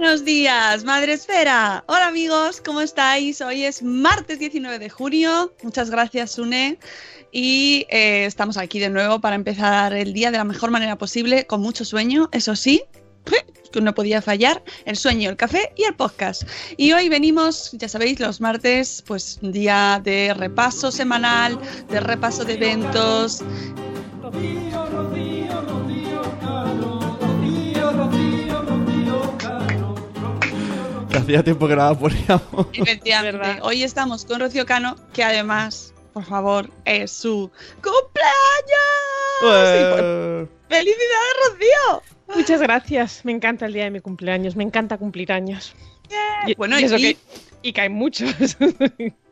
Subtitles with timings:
[0.00, 1.82] Buenos días, Madre Esfera.
[1.88, 3.40] Hola amigos, ¿cómo estáis?
[3.40, 5.52] Hoy es martes 19 de junio.
[5.64, 6.78] Muchas gracias, Sune.
[7.32, 11.46] Y eh, estamos aquí de nuevo para empezar el día de la mejor manera posible,
[11.46, 12.84] con mucho sueño, eso sí,
[13.72, 16.44] que no podía fallar, el sueño, el café y el podcast.
[16.76, 21.58] Y hoy venimos, ya sabéis, los martes, pues día de repaso semanal,
[21.90, 23.42] de repaso de eventos.
[31.28, 32.66] Hacía tiempo que nada poníamos.
[32.72, 37.50] Efectivamente, hoy estamos con Rocío Cano, que además, por favor, es su
[37.82, 38.08] cumpleaños.
[39.40, 42.02] Y, pues, ¡Felicidades, Rocío!
[42.36, 43.24] Muchas gracias.
[43.24, 44.54] Me encanta el día de mi cumpleaños.
[44.56, 45.74] Me encanta cumplir años.
[46.46, 47.16] Y, Bueno, y eso y- que,
[47.62, 48.30] y caen muchos.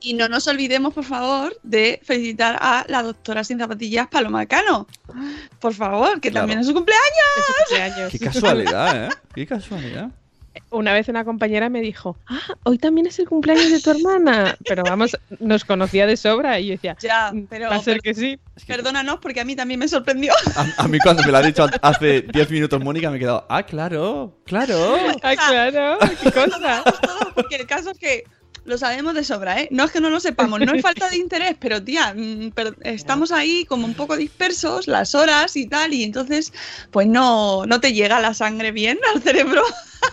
[0.00, 4.86] Y no nos olvidemos, por favor, de felicitar a la doctora sin zapatillas Paloma Cano.
[5.58, 6.42] Por favor, que Claro.
[6.42, 7.04] también es su cumpleaños.
[7.36, 8.12] de su cumpleaños.
[8.12, 9.08] Qué casualidad, ¿eh?
[9.34, 10.10] Qué casualidad.
[10.70, 14.56] Una vez una compañera me dijo, ah, hoy también es el cumpleaños de tu hermana.
[14.66, 18.00] Pero vamos, nos conocía de sobra y yo decía, Ya, "Mm, pero, va a ser
[18.00, 18.38] pero- que sí.
[18.66, 20.32] Perdónanos porque a mí también me sorprendió.
[20.56, 23.46] a, a mí cuando me lo ha dicho hace 10 minutos Mónica me he quedado,
[23.48, 24.96] ah, claro, claro.
[25.22, 26.82] Ay, claro, qué cosa.
[27.34, 28.24] Porque el caso es que
[28.66, 29.68] lo sabemos de sobra, ¿eh?
[29.70, 32.74] No es que no lo sepamos, no es falta de interés, pero tía, mm, pero
[32.82, 36.52] estamos ahí como un poco dispersos, las horas y tal, y entonces,
[36.90, 39.62] pues no, no te llega la sangre bien al cerebro.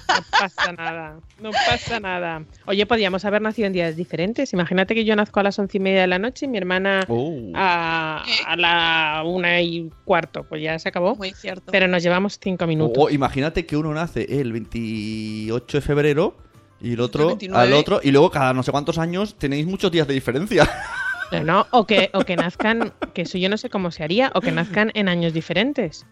[0.07, 2.43] No pasa nada, no pasa nada.
[2.65, 4.51] Oye, podíamos haber nacido en días diferentes.
[4.53, 7.01] Imagínate que yo nazco a las once y media de la noche y mi hermana
[7.09, 7.51] Oh.
[7.53, 10.43] a, a la una y cuarto.
[10.43, 11.15] Pues ya se acabó.
[11.15, 11.71] Muy cierto.
[11.71, 12.97] Pero nos llevamos cinco minutos.
[12.97, 16.37] O imagínate que uno nace el 28 de febrero
[16.83, 17.59] y el otro 29.
[17.63, 20.69] al otro, y luego cada no sé cuántos años tenéis muchos días de diferencia.
[21.31, 24.31] No, no, o que, o que nazcan, que eso yo no sé cómo se haría,
[24.35, 26.05] o que nazcan en años diferentes.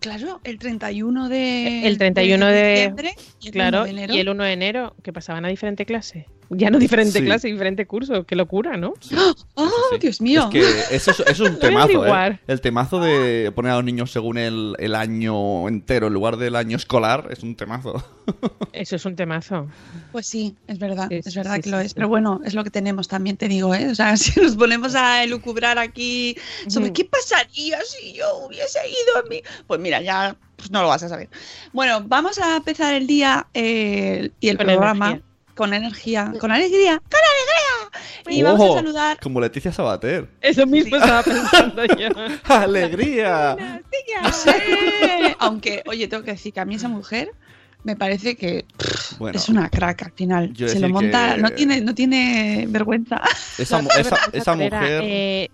[0.00, 4.14] Claro, el 31 de, El 31 de- diciembre y el Claro, 1 de enero.
[4.14, 6.28] y el 1 de enero, que pasaban a diferente clase.
[6.48, 7.24] Ya no diferente Sí.
[7.24, 8.24] clase, diferente curso.
[8.24, 8.94] Qué locura, ¿no?
[9.54, 9.98] ¡Oh, Sí.
[10.00, 10.48] Dios mío!
[10.52, 12.40] Es que eso, es- eso es un temazo, ¿eh?
[12.46, 16.54] El temazo de poner a los niños según el, el año entero en lugar del
[16.56, 18.02] año escolar es un temazo.
[18.72, 19.68] Eso es un temazo.
[20.12, 21.88] Pues sí, es verdad, Sí, es sí, verdad sí, que lo es.
[21.88, 21.94] sí.
[21.94, 23.88] Pero bueno, es lo que tenemos también, te digo, ¿eh?
[23.88, 26.36] O sea, si nos ponemos a elucubrar aquí
[26.68, 29.42] sobre qué pasaría si yo hubiese ido a mi...
[29.66, 31.28] Pues mira, ya pues no lo vas a saber.
[31.72, 35.26] Bueno, vamos a empezar el día eh, y el Con programa energía.
[35.56, 38.36] Con energía, con alegría, con alegría.
[38.38, 39.18] Y vamos a saludar...
[39.20, 40.28] Como Leticia Sabater.
[40.40, 41.02] Eso mismo Sí.
[41.02, 42.08] estaba pensando yo.
[42.54, 43.56] ¡Alegría!
[44.22, 47.30] No sé, aunque, oye, tengo que decir que a mí esa mujer
[47.84, 50.52] me parece que pff, Bueno, es una crack al final.
[50.56, 53.20] Se lo monta, que- no tiene, no tiene vergüenza.
[53.58, 54.06] esa, mujer...
[55.02, 55.48] eh,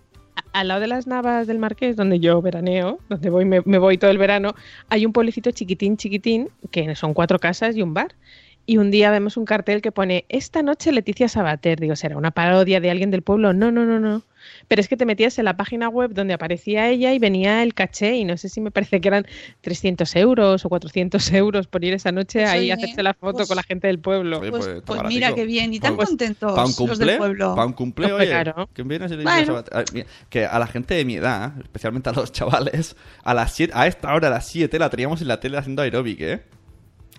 [0.52, 3.98] al lado de las Navas del Marqués, donde yo veraneo, donde voy, me, me voy
[3.98, 4.54] todo el verano,
[4.88, 8.14] hay un pueblecito chiquitín, chiquitín, que son cuatro casas y un bar.
[8.64, 11.80] Y un día vemos un cartel que pone Esta noche Leticia Sabater.
[11.80, 13.52] Digo, ¿será una parodia de alguien del pueblo?
[13.52, 14.22] No, no, no, no.
[14.68, 17.74] Pero es que te metías en la página web donde aparecía ella y venía el
[17.74, 19.26] caché y no sé si me parece que eran
[19.62, 23.38] 300 euros o 400 euros por ir esa noche Pues ahí a hacerse la foto
[23.38, 24.38] pues- con la gente del pueblo.
[24.40, 26.88] Oye, Pues, pues, pues mira qué bien, y tan Pues, contentos ¿Para un los del
[27.08, 27.18] cumple?
[27.18, 27.54] pueblo.
[27.56, 28.12] ¿Para un cumple?
[28.12, 28.68] Oye, claro.
[28.72, 29.08] que Bueno.
[29.08, 32.96] dices a- a- mira, que a la gente de mi edad, especialmente a los chavales,
[33.24, 35.82] a las siete, a esta hora, a las 7, la teníamos en la tele haciendo
[35.82, 36.42] aeróbic, ¿eh?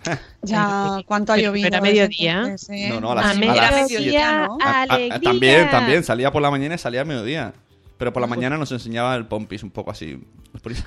[0.41, 1.67] Ya, ¿cuánto ha llovido?
[1.69, 2.33] pero a mediodía.
[2.41, 2.89] entonces, eh?
[2.89, 4.49] No, no, a las, A a mediodía, las.
[4.61, 5.19] A- a- alegría.
[5.21, 7.53] también, también, salía por la mañana y salía al mediodía.
[7.97, 10.19] Pero por la mañana nos enseñaba el pompis un poco así.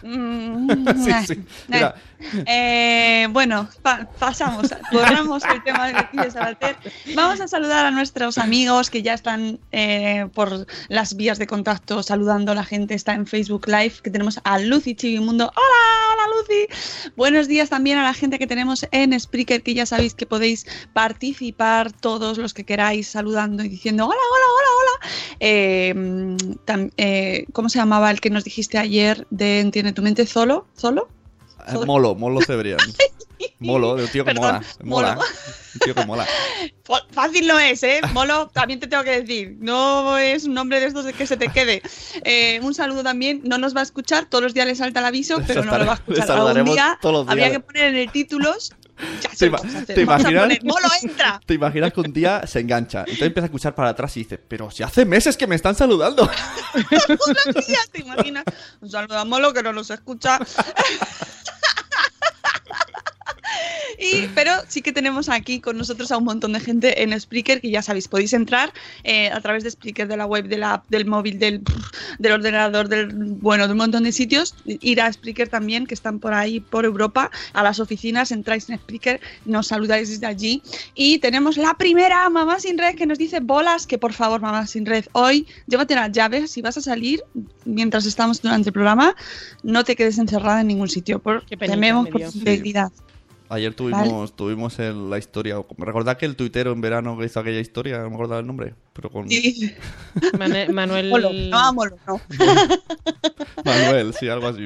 [0.03, 0.69] Mm,
[1.05, 1.33] Sí, sí.
[1.35, 1.45] eh.
[1.69, 1.95] Mira.
[2.47, 6.77] Eh, bueno, pa- pasamos, borramos el tema de Leticia Sabater.
[7.15, 12.03] Vamos a saludar a nuestros amigos que ya están eh, por las vías de contacto
[12.03, 12.95] saludando a la gente.
[12.95, 15.45] Está en Facebook Live, que tenemos a Lucy Chivimundo.
[15.55, 17.11] ¡Hola, hola Lucy!
[17.17, 20.67] Buenos días también a la gente que tenemos en Spreaker, que ya sabéis que podéis
[20.93, 24.86] participar todos los que queráis saludando y diciendo hola, hola, hola, hola.
[25.41, 25.93] Eh,
[26.65, 30.27] tam- eh, ¿Cómo se llamaba el que nos dijiste ayer de Entiende tu mente?
[30.27, 30.67] ¿Solo?
[30.77, 31.09] ¿Solo?
[31.69, 32.79] Eh, Molo, Molo Cebrián.
[33.59, 35.19] Molo, de un tío que Perdón, mola.
[35.75, 36.27] Un tío que mola.
[37.11, 38.01] Fácil no es, ¿eh?
[38.13, 39.57] Molo, también te tengo que decir.
[39.61, 41.83] No es un nombre de estos de que se te quede.
[42.25, 43.43] Eh, un saludo también.
[43.45, 44.27] No nos va a escuchar.
[44.27, 46.31] Todos los días le salta el aviso, pero no lo va a escuchar.
[46.31, 48.73] Algún día todos los habría que poner en el títulos.
[49.21, 50.43] Ya ¿Te, ima- te a imaginas?
[50.45, 51.41] poner, Molo, entra.
[51.47, 53.01] ¿Te imaginas que un día se engancha?
[53.01, 55.75] Entonces empieza a escuchar para atrás y dice, pero si hace meses que me están
[55.75, 56.31] saludando.
[57.55, 58.45] Los días, ¿te imaginas?
[58.81, 60.39] Un saludo a Molo que no nos escucha.
[63.99, 67.61] Y, pero sí que tenemos aquí con nosotros a un montón de gente en Spreaker,
[67.61, 68.73] que ya sabéis, podéis entrar
[69.05, 71.63] eh, a través de Spreaker, de la web, de la app, del móvil, del,
[72.19, 74.55] del ordenador, del bueno, de un montón de sitios.
[74.67, 78.77] Ir a Spreaker también, que están por ahí, por Europa, a las oficinas, entráis en
[78.79, 80.63] Spreaker, nos saludáis desde allí.
[80.95, 84.67] Y tenemos la primera, Mamá Sin Red, que nos dice bolas, que por favor, Mamá
[84.67, 87.23] Sin Red, hoy llévate las llaves, si vas a salir
[87.65, 89.17] mientras estamos durante el programa,
[89.63, 92.93] no te quedes encerrada en ningún sitio, por, tememos me por tu integridad.
[93.49, 95.57] Ayer tuvimos, tuvimos el- la historia.
[95.79, 97.99] ¿Recordad que el tuitero en verano que hizo aquella historia?
[97.99, 98.75] No me acordaba el nombre.
[98.93, 99.73] Pero con Sí.
[100.73, 102.21] Manuel, Molo, no, Molo, no.
[103.65, 104.63] Manuel, sí, algo así.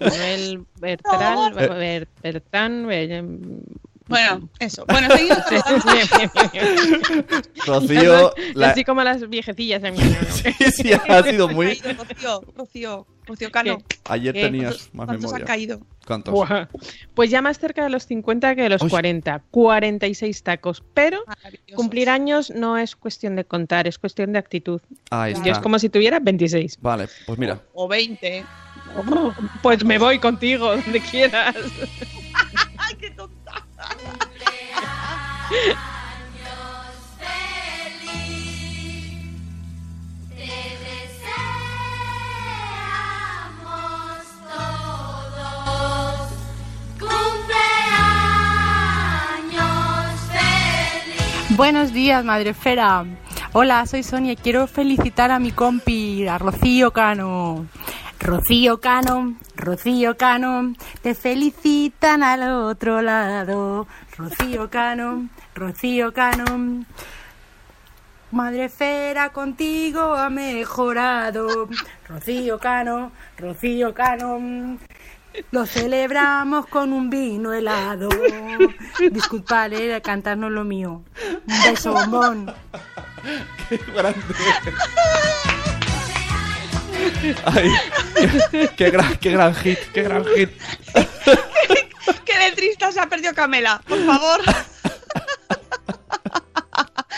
[0.00, 1.54] Manuel Bertrán, No.
[1.74, 3.24] Ber- Bertrán, Ber-
[4.08, 4.84] Bueno, eso.
[4.86, 5.38] Bueno, seguimos.
[7.66, 9.82] Rocío, la- Así como las viejecillas.
[10.30, 11.76] sí, sí, ha sido muy...
[11.76, 13.78] Caído, Rocío, Rocío, Rocío Cano.
[14.04, 14.42] Ayer ¿Qué?
[14.42, 15.42] tenías más ¿Cuántos memoria.
[15.42, 15.80] han caído?
[16.06, 16.32] ¿Cuántos?
[16.32, 16.66] Buah.
[17.14, 18.90] Pues ya más cerca de los 50 que de los Uy.
[18.90, 19.42] 40.
[19.50, 20.84] 46 tacos.
[20.94, 21.24] Pero
[21.74, 24.80] cumplir años no es cuestión de contar, es cuestión de actitud.
[25.10, 25.50] Ahí Yo está.
[25.50, 26.78] es como si tuviera 26.
[26.80, 27.60] Vale, pues mira.
[27.74, 28.44] O 20.
[29.62, 31.56] Pues me voy contigo, donde quieras.
[51.56, 53.06] Buenos días, Madre Esfera.
[53.58, 57.64] Hola, soy Sonia y quiero felicitar a mi compi, a Rocío Cano.
[58.20, 63.86] Rocío Cano, Rocío Cano, te felicitan al otro lado.
[64.18, 66.84] Rocío Cano, Rocío Cano.
[68.30, 71.66] Madre Esfera contigo ha mejorado.
[72.06, 74.76] Rocío Cano, Rocío Cano.
[75.50, 78.08] Lo celebramos con un vino helado.
[79.10, 81.02] Disculpad, eh, cantar no es lo mío.
[81.46, 82.54] Un beso, bombón.
[83.68, 84.20] ¡Qué grande!
[87.44, 87.70] Ay,
[88.50, 90.50] qué, qué gran, qué gran hit, qué gran hit.
[92.24, 93.80] ¡Qué letrista se ha perdido Camela!
[93.86, 94.40] Por favor.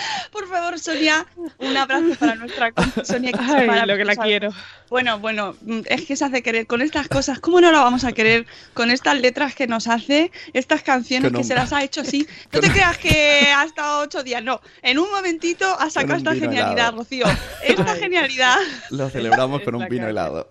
[0.32, 1.26] Por favor, Sonia,
[1.58, 2.72] un abrazo para nuestra
[3.04, 3.32] Sonia.
[3.32, 4.52] Que Ay, lo que la quiero.
[4.88, 5.54] Bueno, bueno,
[5.86, 7.40] es que se hace querer con estas cosas.
[7.40, 11.44] ¿Cómo no la vamos a querer con estas letras que nos hace, estas canciones Que
[11.44, 12.26] se las ha hecho así?
[12.52, 14.60] No te creas que ha estado ocho días, no.
[14.82, 16.98] En un momentito ha sacado esta genialidad, helado.
[16.98, 17.26] Rocío.
[17.62, 18.56] Esta genialidad.
[18.90, 20.10] Lo celebramos con un vino cara.
[20.10, 20.48] helado.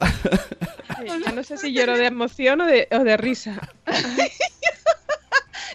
[1.36, 3.55] No sé si lloro de emoción o de, o de risa.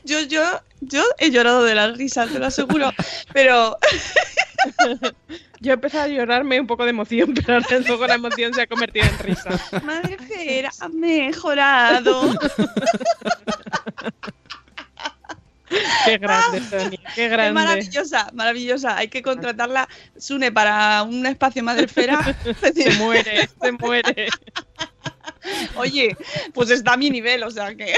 [0.04, 0.42] Yo, yo,
[0.82, 2.92] yo he llorado de la risa, te lo aseguro.
[3.32, 3.78] Pero
[5.60, 8.62] Yo he empezado a llorarme un poco de emoción, pero ahora luego la emoción se
[8.62, 9.50] ha convertido en risa.
[9.84, 12.36] Madre Fera, ha mejorado.
[16.04, 17.52] Qué grande, Sonia, qué Es grande.
[17.54, 18.94] maravillosa, maravillosa.
[18.98, 22.36] Hay que contratarla, Sune, para un espacio Madre Esfera.
[22.60, 24.28] Se muere, se muere.
[25.76, 26.14] Oye,
[26.52, 27.94] pues está a mi nivel, o sea que.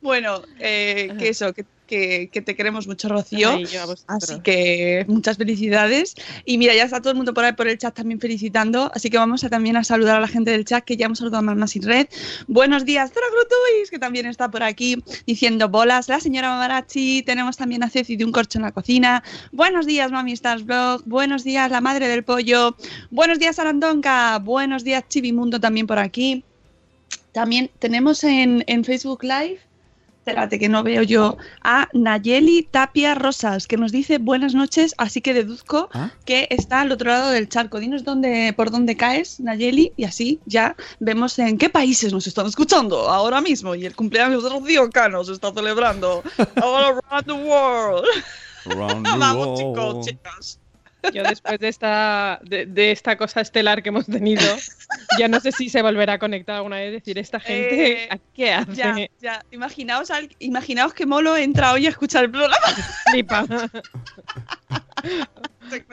[0.00, 3.50] Bueno, eh, que eso, que, que- que te queremos mucho, Rocío.
[3.52, 3.64] Ay.
[4.08, 6.14] Así que muchas felicidades.
[6.44, 8.90] Y mira, ya está todo el mundo por ahí por el chat también felicitando.
[8.92, 11.18] Así que vamos a también a saludar a la gente del chat, que ya hemos
[11.18, 12.08] saludado a Mamá Sin Red.
[12.48, 16.08] Buenos días, Trogrutuis, que también está por aquí diciendo bolas.
[16.08, 17.22] La señora Mamarachi.
[17.22, 19.22] Tenemos también a Ceci de un corcho en la cocina.
[19.52, 21.02] Buenos días, Mami Stars Blog.
[21.06, 22.76] Buenos días, la madre del pollo.
[23.10, 24.38] Buenos días, Arandonca.
[24.40, 26.44] Buenos días, Chivimundo también por aquí.
[27.36, 29.60] También tenemos en, en Facebook Live,
[30.20, 35.20] espérate que no veo yo, a Nayeli Tapia Rosas, que nos dice buenas noches, así
[35.20, 36.12] que deduzco ¿Ah?
[36.24, 37.78] que está al otro lado del charco.
[37.78, 42.46] Dinos dónde, por dónde caes, Nayeli, y así ya vemos en qué países nos están
[42.46, 43.74] escuchando ahora mismo.
[43.74, 46.22] Y el cumpleaños de Rocío Cano se está celebrando
[46.62, 48.06] all around the world.
[48.64, 49.58] Around the Vamos, world.
[49.58, 50.58] chicos, chicas.
[51.12, 54.42] Yo después de esta, de, de esta cosa estelar que hemos tenido,
[55.18, 56.92] ya no sé si se volverá a conectar alguna vez.
[56.92, 58.74] decir, esta gente, Eh, ¿a ¿qué hace?
[58.74, 59.42] Ya, ya.
[59.50, 62.56] Imaginaos, al- imaginaos que Molo entra hoy a escuchar el programa.
[63.10, 63.46] Flipa.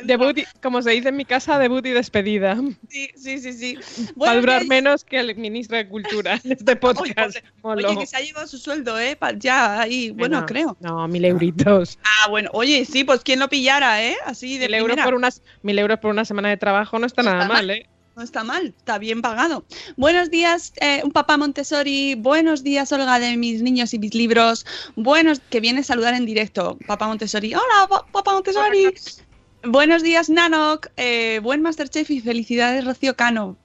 [0.03, 2.57] Debut, y- como se dice en mi casa, debut y despedida.
[2.89, 3.77] Sí, sí, sí, sí.
[4.21, 7.37] Va a durar menos que el ministro de Cultura en este podcast.
[7.61, 9.17] Oye, que se ha llevado su sueldo, ¿eh?
[9.37, 10.77] Ya, ahí, bueno, No, creo.
[10.79, 11.97] No, mil euritos.
[12.03, 14.15] Ah, bueno, oye, sí, pues quién lo pillara, ¿eh?
[14.25, 17.23] Así de Mil euros, por unas, mil euros por una semana de trabajo no está
[17.23, 17.87] nada mal, ¿eh?
[18.15, 19.65] No está mal, está bien pagado.
[19.97, 22.13] Buenos días, eh, un papá Montessori.
[22.13, 24.67] Buenos días, Olga, de mis niños y mis libros.
[24.95, 27.55] Buenos, que viene a saludar en directo, papá Montessori.
[27.55, 28.93] Hola, pa- papá Montessori.
[29.65, 30.87] Buenos días, Nanok.
[30.97, 33.55] Eh, buen Masterchef y felicidades, Rocío Cano.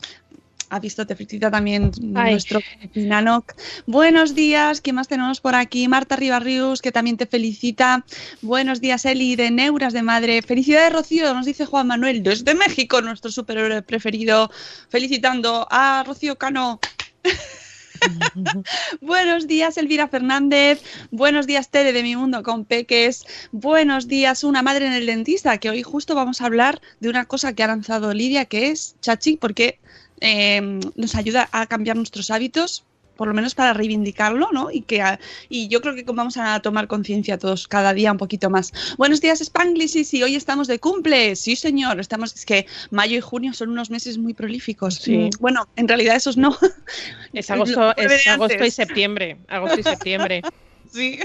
[0.70, 2.32] Ha visto, te felicita también Ay.
[2.32, 2.60] nuestro
[2.94, 3.54] Nanok.
[3.86, 5.88] Buenos días, ¿quién más tenemos por aquí?
[5.88, 8.04] Marta Ribarrius, que también te felicita.
[8.42, 10.40] Buenos días, Eli, de Neuras de Madre.
[10.42, 14.52] Felicidades, Rocío, nos dice Juan Manuel, desde México, nuestro superhéroe preferido.
[14.90, 16.78] Felicitando a Rocío Cano.
[19.00, 20.82] Buenos días, Elvira Fernández.
[21.10, 23.24] Buenos días, Tere de Mi Mundo con Peques.
[23.52, 27.24] Buenos días, una madre en el dentista, que hoy justo vamos a hablar de una
[27.26, 29.78] cosa que ha lanzado Lidia, que es Chachi, porque
[30.20, 32.84] eh, nos ayuda a cambiar nuestros hábitos,
[33.18, 34.70] por lo menos para reivindicarlo, ¿no?
[34.70, 38.16] Y, que, a- y yo creo que vamos a tomar conciencia todos cada día un
[38.16, 38.72] poquito más.
[38.96, 39.90] Buenos días, Spanglish.
[39.90, 41.34] Sí, sí, hoy estamos de cumple.
[41.34, 41.98] Sí, señor.
[41.98, 44.94] Estamos, es que mayo y junio son unos meses muy prolíficos.
[44.94, 45.16] Sí.
[45.16, 46.56] Mm, Bueno, en realidad esos no.
[47.32, 49.36] Es agosto, es agosto y septiembre.
[49.48, 50.42] Agosto y septiembre.
[50.90, 51.18] Sí,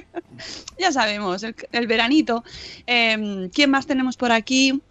[0.77, 2.43] ya sabemos, el, el veranito.
[2.85, 4.81] Eh, ¿Quién más tenemos por aquí?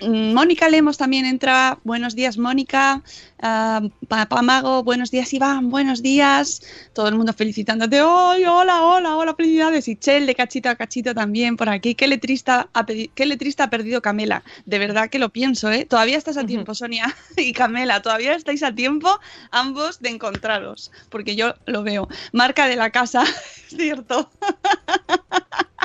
[0.00, 1.78] Mm, Mónica Lemos también entra.
[1.82, 3.02] Buenos días, Mónica.
[3.40, 5.70] Ah, Papá Mago, buenos días, Iván.
[5.70, 6.60] Buenos días.
[6.92, 8.00] Todo el mundo felicitándote.
[8.00, 9.34] ¡Ay, hola, hola, hola!
[9.34, 9.88] Felicidades.
[9.88, 11.94] Y Chel de cachito a cachito también por aquí.
[11.94, 14.42] ¿Qué letrista, ha ¿Qué letrista ha perdido Camela?
[14.66, 15.86] De verdad que lo pienso, ¿eh?
[15.86, 18.02] Todavía estás a tiempo, Sonia y Camela.
[18.02, 19.18] Todavía estáis a tiempo
[19.50, 20.92] ambos de encontraros.
[21.08, 22.08] Porque yo lo veo.
[22.32, 23.22] Marca de la casa,
[23.66, 24.30] es cierto.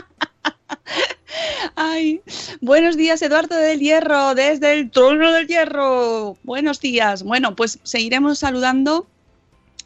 [1.76, 2.22] Ay,
[2.62, 6.38] buenos días Eduardo del Hierro, desde el trono del Hierro.
[6.44, 7.24] Buenos días.
[7.24, 9.08] Bueno, pues seguiremos saludando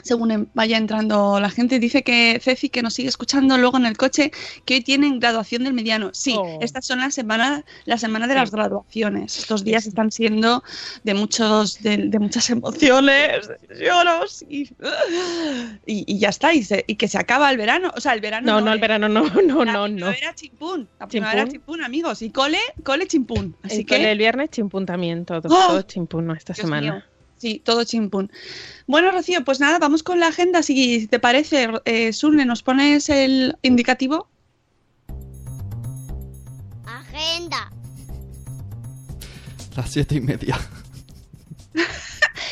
[0.05, 1.79] según vaya entrando la gente.
[1.79, 4.31] Dice que Ceci, que nos sigue escuchando luego en el coche,
[4.63, 6.11] que hoy tienen graduación del mediano.
[6.13, 6.59] Sí, Oh.
[6.61, 9.37] estas son las semanas la semana de las graduaciones.
[9.39, 10.63] Estos días están siendo
[11.03, 14.69] de muchos de, de muchas emociones, lloros y,
[15.85, 16.53] y, y ya está.
[16.53, 17.91] Y, se- y que se acaba el verano.
[17.95, 18.45] O sea, el verano.
[18.53, 19.95] No, no, el verano no, no, la no, no.
[19.95, 20.87] primavera chimpún.
[20.99, 21.51] La primavera Chimpún.
[21.53, 22.21] chimpún, amigos.
[22.21, 23.55] Y cole, cole chimpún.
[23.63, 23.95] Así El que.
[23.95, 25.67] cole el viernes chimpún también, todo, ¡Oh!
[25.67, 26.93] todo chimpún esta Dios semana.
[26.93, 27.03] mío.
[27.37, 28.31] Sí, todo chimpún.
[28.87, 30.63] Bueno, Rocío, pues nada, vamos con la agenda.
[30.63, 34.29] Si te parece, eh, Surne, ¿nos pones el indicativo?
[36.85, 37.71] Agenda.
[39.75, 40.57] Las siete y media.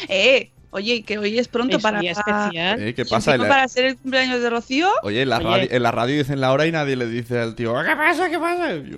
[0.10, 2.02] Eh, oye, que hoy es pronto Es para.
[2.02, 2.82] día especial.
[2.82, 3.38] Eh, ¿Qué ¿es pasa?
[3.38, 4.90] la- para ser el cumpleaños de Rocío?
[5.02, 5.46] Oye, en la, Oye.
[5.48, 8.30] radio, en la radio dicen la hora y nadie le dice al tío, ¿qué pasa?
[8.30, 8.76] ¿Qué pasa?
[8.76, 8.98] Yo,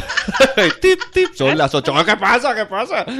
[0.80, 1.92] tip, tip, son las ocho.
[2.04, 2.54] ¿Qué pasa?
[2.54, 3.04] ¿Qué pasa?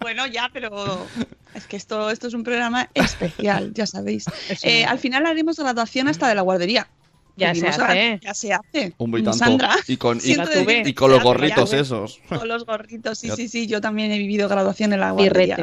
[0.00, 1.06] Bueno, ya, pero
[1.54, 4.24] es que esto, esto es un programa especial, ya sabéis.
[4.62, 6.88] Eh, al final haremos graduación hasta de la guardería.
[7.36, 8.20] Ya se a- hace.
[8.22, 8.94] Ya se hace.
[8.98, 9.32] Un y.
[9.32, 9.76] Sandra.
[9.86, 10.66] Y con, y, siento La tuve.
[10.66, 12.20] decirte y con los gorritos ya- esos.
[12.28, 13.66] Con los gorritos, sí, sí, sí.
[13.66, 15.56] Yo también he vivido graduación en la guardería.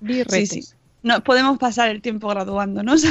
[0.00, 0.48] Birretes.
[0.50, 0.74] Sí, sí.
[1.02, 3.02] No, podemos pasar el tiempo graduándonos.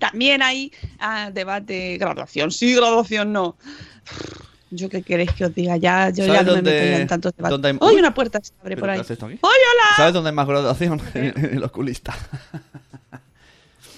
[0.00, 3.56] También hay ah, debate, graduación sí, graduación no.
[4.76, 7.06] Yo qué queréis que os diga, ya, yo ya ¿Sabes no dónde- me meto en
[7.08, 7.64] tantos debates.
[7.64, 7.98] hay- ¡Uy, Uy!
[7.98, 9.00] una puerta se abre ¿Pero por ahí!
[9.96, 11.00] ¿Sabes dónde hay más graduación?
[11.14, 12.14] En el oculista.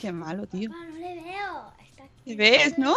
[0.01, 0.69] Qué malo, tío.
[0.71, 1.73] No, no le veo.
[1.91, 2.35] Está aquí.
[2.37, 2.95] ¿Ves, no?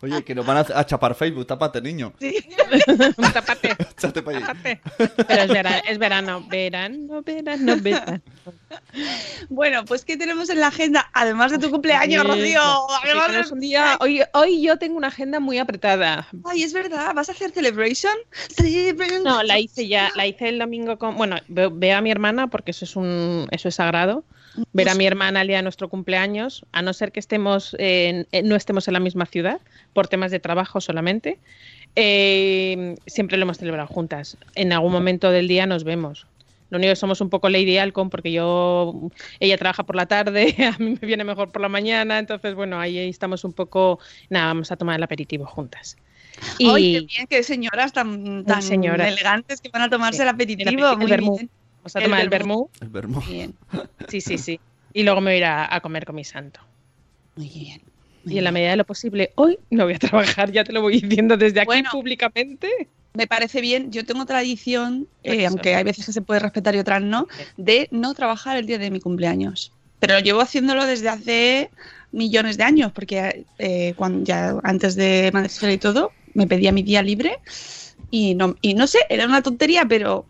[0.00, 2.12] Oye, que nos van a, a chapar Facebook, tápate, niño.
[2.20, 2.34] Sí.
[3.32, 3.74] Tápate,
[4.22, 4.46] para allí.
[4.46, 4.80] tápate.
[5.26, 8.22] Pero es verano, es verano, verano, verano, verano.
[9.48, 11.08] Bueno, pues ¿qué tenemos en la agenda?
[11.12, 12.60] Además de tu cumpleaños, Rocío.
[13.02, 13.52] Además de...
[13.52, 16.26] un día, hoy, hoy yo tengo una agenda muy apretada.
[16.44, 18.14] Ay, es verdad, ¿vas a hacer celebration?
[18.54, 19.22] Celebration.
[19.22, 22.48] No, la hice ya, la hice el domingo con, bueno, veo, veo a mi hermana
[22.48, 24.24] porque eso es un, eso es sagrado.
[24.72, 28.26] Ver a mi hermana el día de nuestro cumpleaños, a no ser que estemos, en-
[28.32, 29.60] en- no estemos en la misma ciudad
[29.92, 31.38] por temas de trabajo solamente,
[31.96, 34.36] eh, siempre lo hemos celebrado juntas.
[34.54, 36.26] En algún momento del día nos vemos.
[36.70, 38.94] Lo único que somos un poco Lady Alcon porque yo,
[39.38, 42.80] ella trabaja por la tarde, a mí me viene mejor por la mañana, entonces bueno,
[42.80, 45.96] ahí estamos un poco, nada, vamos a tomar el aperitivo juntas.
[46.58, 49.06] Y Ay, qué bien, qué señoras tan, tan señoras.
[49.12, 50.22] elegantes que van a tomarse Sí.
[50.22, 50.70] el aperitivo.
[50.70, 51.50] El muy bien.
[51.84, 52.70] Vamos a tomar el vermú.
[52.80, 53.20] El vermú.
[53.28, 53.54] Bien.
[54.08, 54.58] Sí, sí, sí.
[54.94, 56.60] Y luego me voy a ir a, a comer con mi santo.
[57.36, 57.82] Muy bien.
[58.26, 60.80] Y en la medida de lo posible, hoy no voy a trabajar, ya te lo
[60.80, 61.90] voy diciendo desde aquí Bueno.
[61.92, 62.88] públicamente.
[63.12, 63.92] Me parece bien.
[63.92, 67.88] Yo tengo tradición, eh, aunque hay veces que se puede respetar y otras no, de
[67.90, 69.72] no trabajar el día de mi cumpleaños.
[70.00, 71.70] Pero llevo haciéndolo desde hace
[72.12, 76.82] millones de años, porque eh, cuando ya antes de Madresfera y todo, me pedía mi
[76.82, 77.38] día libre
[78.10, 80.24] y no, y no sé, era una tontería, pero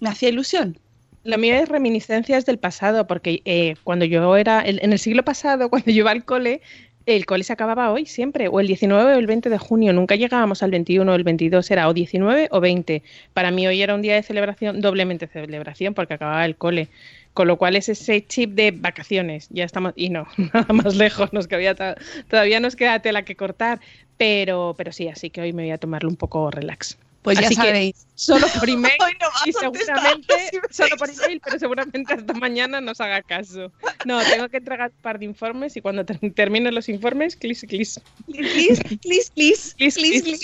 [0.00, 0.78] me hacía ilusión.
[1.22, 5.68] Lo mío es reminiscencias del pasado, porque eh, cuando yo era, en el siglo pasado,
[5.70, 6.62] cuando yo iba al cole,
[7.06, 10.16] el cole se acababa hoy siempre, o el 19 o el 20 de junio, nunca
[10.16, 13.02] llegábamos al 21 o el 22, era o 19 o 20.
[13.34, 16.88] Para mí hoy era un día de celebración, doblemente celebración, porque acababa el cole.
[17.32, 21.32] Con lo cual es ese chip de vacaciones, ya estamos, y no, nada más lejos,
[21.32, 21.96] nos queda,
[22.28, 23.80] todavía nos queda tela que cortar,
[24.16, 26.98] pero, pero sí, así que hoy me voy a tomarlo un poco relax.
[27.22, 28.06] Pues ya Así que sabéis.
[28.14, 30.34] solo por email no y seguramente
[30.70, 33.70] solo por email, pero seguramente hasta mañana nos haga caso.
[34.06, 37.60] No, tengo que entregar un par de informes y cuando ter- termine los informes, clis,
[37.68, 38.00] clis.
[38.26, 40.40] Please, please, please, Clis, please, clis,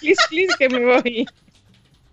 [0.00, 1.26] clis, clis, que me voy.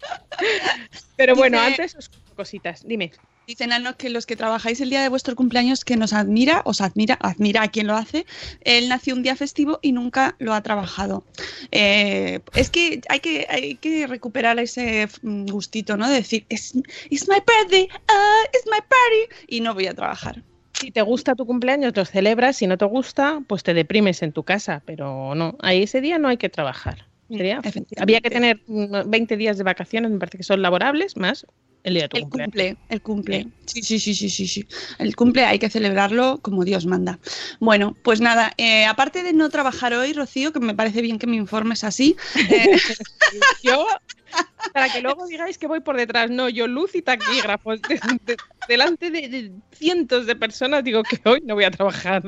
[1.16, 2.86] Pero bueno, antes os cositas.
[2.86, 3.12] Dime.
[3.48, 6.82] Dicen Anos que los que trabajáis el día de vuestro cumpleaños que nos admira, os
[6.82, 8.26] admira, admira a quien lo hace.
[8.60, 11.24] Él nació un día festivo y nunca lo ha trabajado.
[11.72, 16.10] Eh, es que hay que hay que recuperar ese mm, gustito, ¿no?
[16.10, 16.74] De decir, it's,
[17.10, 20.44] it's my birthday, ah, it's my party y no voy a trabajar.
[20.74, 22.58] Si te gusta tu cumpleaños, lo celebras.
[22.58, 24.84] Si no te gusta, pues te deprimes en tu casa.
[24.86, 27.08] Pero no, ahí ese día no hay que trabajar.
[27.30, 27.62] Sería-
[27.98, 31.46] había que tener mm, 20 días de vacaciones, me parece que son laborables, más
[31.84, 33.48] el día de tu El cumple, el cumple.
[33.66, 34.68] Sí, sí, sí, sí, sí, sí.
[35.00, 37.20] El cumple hay que celebrarlo como Dios manda.
[37.60, 41.28] Bueno, pues nada, eh, aparte de no trabajar hoy, Rocío, que me parece bien que
[41.28, 42.16] me informes así,
[42.50, 42.68] eh,
[43.64, 43.86] Yo,
[44.74, 48.38] para que luego digáis que voy por detrás, no, yo luz y taquígrafos de- de-
[48.68, 52.22] delante de, de cientos de personas digo que hoy no voy a trabajar.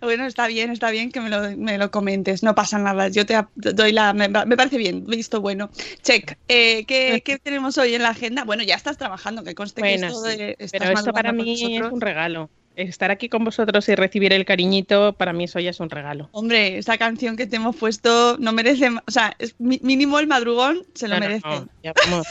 [0.00, 3.08] Bueno, está bien, está bien que me lo, me lo comentes, no pasa nada.
[3.08, 4.12] Yo te doy la.
[4.12, 5.70] Me, me parece bien, visto bueno.
[6.02, 6.36] Check.
[6.48, 8.44] Eh, ¿qué, qué tenemos hoy en la agenda?
[8.44, 11.76] Bueno, ya estás trabajando, que conste que Bueno, esto sí, estás pero esto para mí
[11.76, 12.50] es un regalo.
[12.76, 16.28] Estar aquí con vosotros y recibir el cariñito, para mí eso ya es un regalo.
[16.32, 18.88] Hombre, esa canción que te hemos puesto no merece.
[19.06, 21.48] O sea, es mínimo el madrugón se lo No, merece.
[21.48, 22.26] no, ya vamos.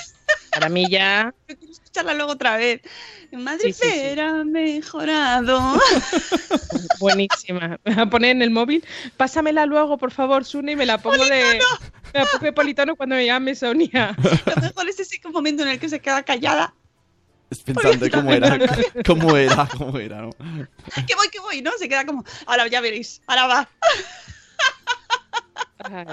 [0.52, 2.82] Para mí ya Yo quiero escucharla luego otra vez.
[3.32, 3.90] Madre Sí, sí, sí.
[4.00, 5.60] Fera, mejorado.
[7.00, 7.80] buenísima.
[7.84, 8.84] Me voy a poner en el móvil.
[9.18, 11.60] Pásamela luego, por favor, Sune, y me la pongo de.
[12.14, 14.16] Me la pongo de politono cuando me llame Sonia.
[14.56, 16.74] Lo mejor es ese momento en el que se queda callada.
[17.60, 18.58] Pensando cómo era,
[19.06, 20.30] cómo era, cómo era, ¿no?
[21.08, 21.72] Que voy, que voy, ¿no?
[21.80, 22.24] Se queda como.
[22.46, 23.70] Ahora ya veréis, ahora va.
[25.86, 26.06] Ay.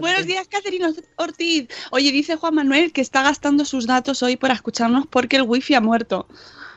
[0.00, 1.68] Buenos días, Caterina Ortiz.
[1.90, 5.74] Oye, dice Juan Manuel que está gastando sus datos hoy para escucharnos porque el wifi
[5.74, 6.26] ha muerto.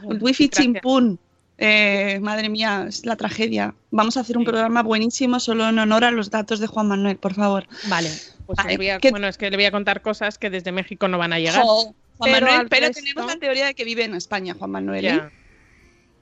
[0.10, 0.64] El wifi Gracias.
[0.64, 1.20] chimpún.
[1.58, 3.74] Eh, madre mía, es la tragedia.
[3.92, 4.50] Vamos a hacer un Sí.
[4.52, 7.66] programa buenísimo solo en honor a los datos de Juan Manuel, por favor.
[7.88, 8.10] Vale,
[8.46, 10.50] pues Vale, le voy a- ¿qué- bueno, es que le voy a contar cosas que
[10.50, 11.62] desde México no van a llegar.
[11.64, 14.72] Jo, Juan Pero Manuel, pero resto- tenemos la teoría de que vive en España, Juan
[14.72, 15.06] Manuel.
[15.06, 15.22] ¿eh?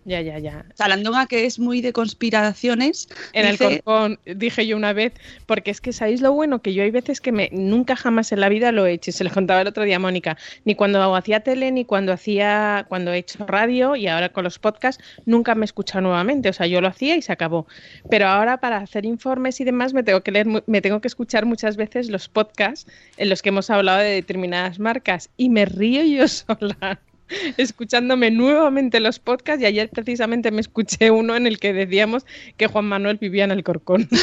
[0.06, 0.22] Ya.
[0.22, 0.66] Ya, ya.
[0.76, 3.08] Salandonga, que es muy de conspiraciones.
[3.34, 5.13] En dice- el Corcón, dije yo una vez,
[5.46, 8.39] porque es que sabéis lo bueno, que yo hay veces que me nunca jamás en
[8.42, 10.76] la vida lo he hecho, y se lo contaba el otro día a Mónica, ni
[10.76, 15.04] cuando hacía tele, ni cuando hacía, cuando he hecho radio y ahora con los podcasts,
[15.26, 17.68] nunca me he escuchado nuevamente, o sea, yo lo hacía y se acabó.
[18.10, 21.46] Pero ahora para hacer informes y demás me tengo que leer, me tengo que escuchar
[21.46, 26.04] muchas veces los podcasts en los que hemos hablado de determinadas marcas y me río
[26.04, 27.02] yo sola.
[27.58, 32.26] escuchándome nuevamente los podcasts y ayer precisamente me escuché uno en el que decíamos
[32.58, 34.08] que Juan Manuel vivía en el Corcón.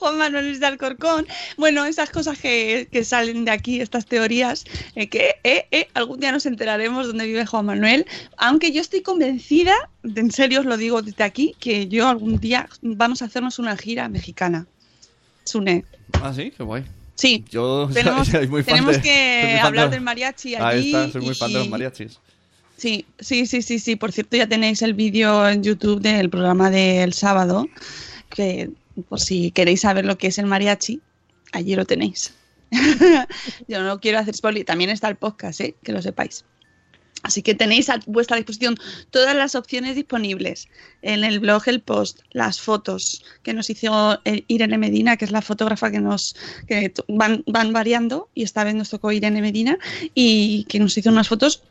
[0.00, 1.26] Juan Manuel es de Alcorcón.
[1.58, 4.64] Bueno, esas cosas que, que salen de aquí, estas teorías,
[4.96, 8.06] eh, que eh, eh, algún día nos enteraremos dónde vive Juan Manuel.
[8.38, 12.68] Aunque yo estoy convencida, en serio os lo digo desde aquí, que yo algún día
[12.80, 14.66] vamos a hacernos una gira mexicana.
[15.44, 15.84] Sune.
[16.22, 16.84] Ah, sí, qué guay.
[17.20, 20.54] Sí, Yo tenemos, soy muy fan tenemos de- que muy fan hablar de- del mariachi
[20.54, 20.64] allí.
[20.64, 22.18] Ahí está, soy muy fan de los y- mariachis.
[22.78, 23.96] Sí, sí, sí, sí, sí.
[23.96, 27.68] Por cierto, ya tenéis el vídeo en YouTube del programa del sábado,
[28.30, 28.70] que
[29.08, 31.00] por si queréis saber lo que es el mariachi,
[31.52, 32.32] allí lo tenéis.
[33.68, 34.64] Yo no quiero hacer spoiler.
[34.64, 35.74] También está el podcast, ¿eh?
[35.82, 36.44] que lo sepáis.
[37.22, 38.76] Así que tenéis a vuestra disposición
[39.10, 40.68] todas las opciones disponibles
[41.02, 45.30] en el blog, el post, las fotos que nos hizo eh, Irene Medina, que es
[45.30, 49.78] la fotógrafa que nos que van, van variando y esta vez nos tocó Irene Medina
[50.14, 51.62] y que nos hizo unas fotos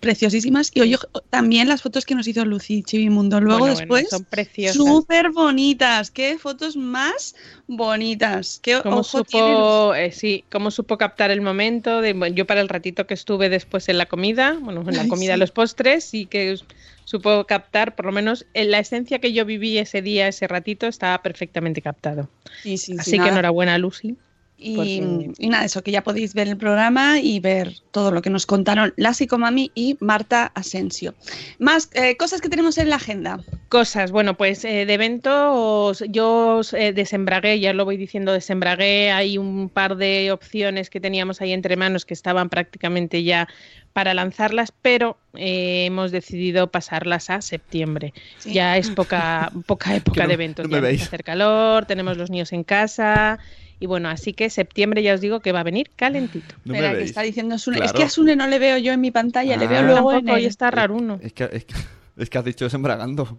[0.00, 0.96] preciosísimas y hoy
[1.30, 3.40] también las fotos que nos hizo Lucy Chivimundo.
[3.40, 4.76] Luego Bueno, bueno, después son preciosas.
[4.76, 7.34] súper bonitas, qué fotos más
[7.66, 12.00] bonitas, qué ¿Cómo ojo supo, eh, sí, cómo supo captar el momento?
[12.00, 15.04] De, bueno, yo para el ratito que estuve después en la comida, bueno, en la
[15.04, 15.40] Ay, comida, sí.
[15.40, 16.56] los postres, sí que
[17.04, 20.86] supo captar, por lo menos en la esencia que yo viví ese día, ese ratito,
[20.86, 22.28] estaba perfectamente captado.
[22.62, 23.30] Sí, sí, sí, Así que nada.
[23.30, 24.16] enhorabuena, Lucy.
[24.60, 28.22] Y, porque- y nada, eso que ya podéis ver el programa y ver todo lo
[28.22, 31.14] que nos contaron la psicomami y Marta Asensio.
[31.60, 33.38] Más eh, cosas que tenemos en la agenda.
[33.68, 38.32] Cosas, bueno, pues eh, de eventos yo os, eh, desembragué, ya os lo voy diciendo,
[38.32, 43.46] desembragué, hay un par de opciones que teníamos ahí entre manos que estaban prácticamente ya
[43.92, 48.12] para lanzarlas, pero eh, hemos decidido pasarlas a septiembre.
[48.38, 48.52] Sí.
[48.54, 51.02] Ya es poca, poca época no- de eventos, no ya empieza veis.
[51.02, 53.38] a hacer calor, tenemos los niños en casa
[53.80, 56.54] y bueno, así que septiembre ya os digo que va a venir calentito.
[56.64, 57.10] No me Espera, que veis.
[57.10, 57.76] está diciendo Sune.
[57.78, 57.98] Es Claro.
[57.98, 59.82] que a Sune no le veo yo en mi pantalla, le veo Ah.
[59.82, 60.44] luego en el...
[60.46, 61.74] está raro uno, Es que, es que,
[62.16, 63.38] es que has dicho desembragando.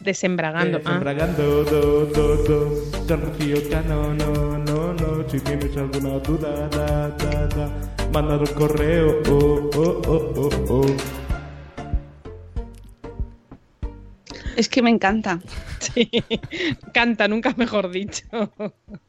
[0.00, 0.78] desembragando.
[0.78, 0.80] ah.
[0.84, 5.28] Desembragando, do, do, do, Don Rocío Cano, no, no, no.
[5.28, 7.70] Si tienes alguna duda, da, da, da,
[8.12, 10.96] manda un correo, oh, oh, oh, oh, oh.
[14.56, 15.40] Es que me encanta.
[15.82, 16.08] Sí,
[16.94, 18.24] canta, nunca mejor dicho.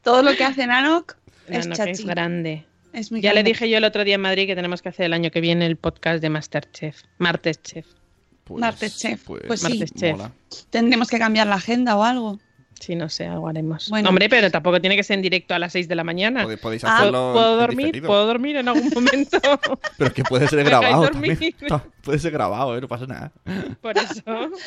[0.02, 1.16] Todo lo que hace Nanok
[1.48, 2.66] es Nano, que es grande.
[2.94, 5.06] Es muy Ya le dije yo el otro día en Madrid que tenemos que hacer
[5.06, 7.04] el año que viene el podcast de Masterchef.
[7.20, 7.60] Martes
[8.44, 9.24] Pues, Masterchef.
[9.24, 10.18] Pues, sí, Masterchef.
[10.18, 10.32] mola.
[10.72, 12.40] tendremos que cambiar la agenda o algo.
[12.80, 13.90] Sí, no sé, algo haremos.
[13.90, 14.10] Bueno.
[14.10, 16.46] Hombre, pero tampoco tiene que ser en directo a las 6 de la mañana.
[16.46, 17.86] Podéis- Ah, hacerlo ¿Puedo en dormir?
[17.88, 18.08] diferido.
[18.08, 19.38] ¿Puedo dormir en algún momento?
[19.98, 21.40] Pero es que puede ser ¿Me dejáis grabado también.
[22.04, 22.82] Puede ser grabado, ¿eh?
[22.82, 23.32] no pasa nada.
[23.82, 24.22] Por eso,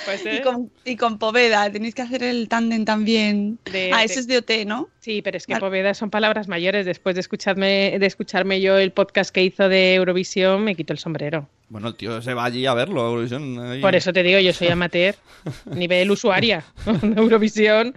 [0.07, 3.59] pues Y eh, con, y con Poveda, tenéis que hacer el tándem también.
[3.71, 4.89] De- ah, de- ese es de OT, ¿no?
[5.01, 5.61] Sí, pero es que Vale.
[5.61, 6.87] Poveda son palabras mayores.
[6.87, 10.99] Después de escucharme, de escucharme yo el podcast que hizo de Eurovisión, me quito el
[10.99, 11.49] sombrero.
[11.69, 13.03] Bueno, el tío se va allí a verlo.
[13.05, 13.81] a Eurovisión, ahí.
[13.81, 15.15] Por eso te digo, yo soy amateur,
[15.67, 16.65] nivel usuaria.
[17.17, 17.95] Eurovisión,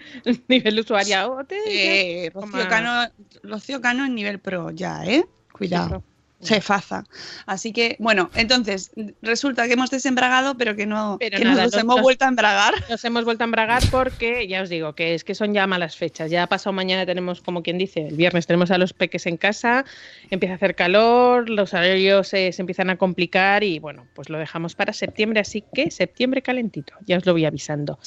[0.48, 1.28] nivel usuaria.
[1.28, 2.32] Oh, te- Eh.
[2.34, 3.08] Rocío, Cano,
[3.44, 5.24] Rocío Cano en nivel pro ya, ¿eh?
[5.52, 6.04] Cuidado.
[6.42, 7.04] Se faza.
[7.46, 11.74] Así que, bueno, entonces, resulta que hemos desembragado, pero que no, Pero que nada, nos
[11.74, 12.74] no- hemos vuelto a embragar.
[12.90, 15.98] Nos hemos vuelto a embragar porque, ya os digo, que es que son ya malas
[15.98, 16.32] fechas.
[16.32, 19.84] Ya pasado mañana tenemos, como quien dice, el viernes tenemos a los peques en casa,
[20.30, 24.76] empieza a hacer calor, los horarios se empiezan a complicar y bueno, pues lo dejamos
[24.76, 28.00] para septiembre, así que septiembre calentito, ya os lo voy avisando.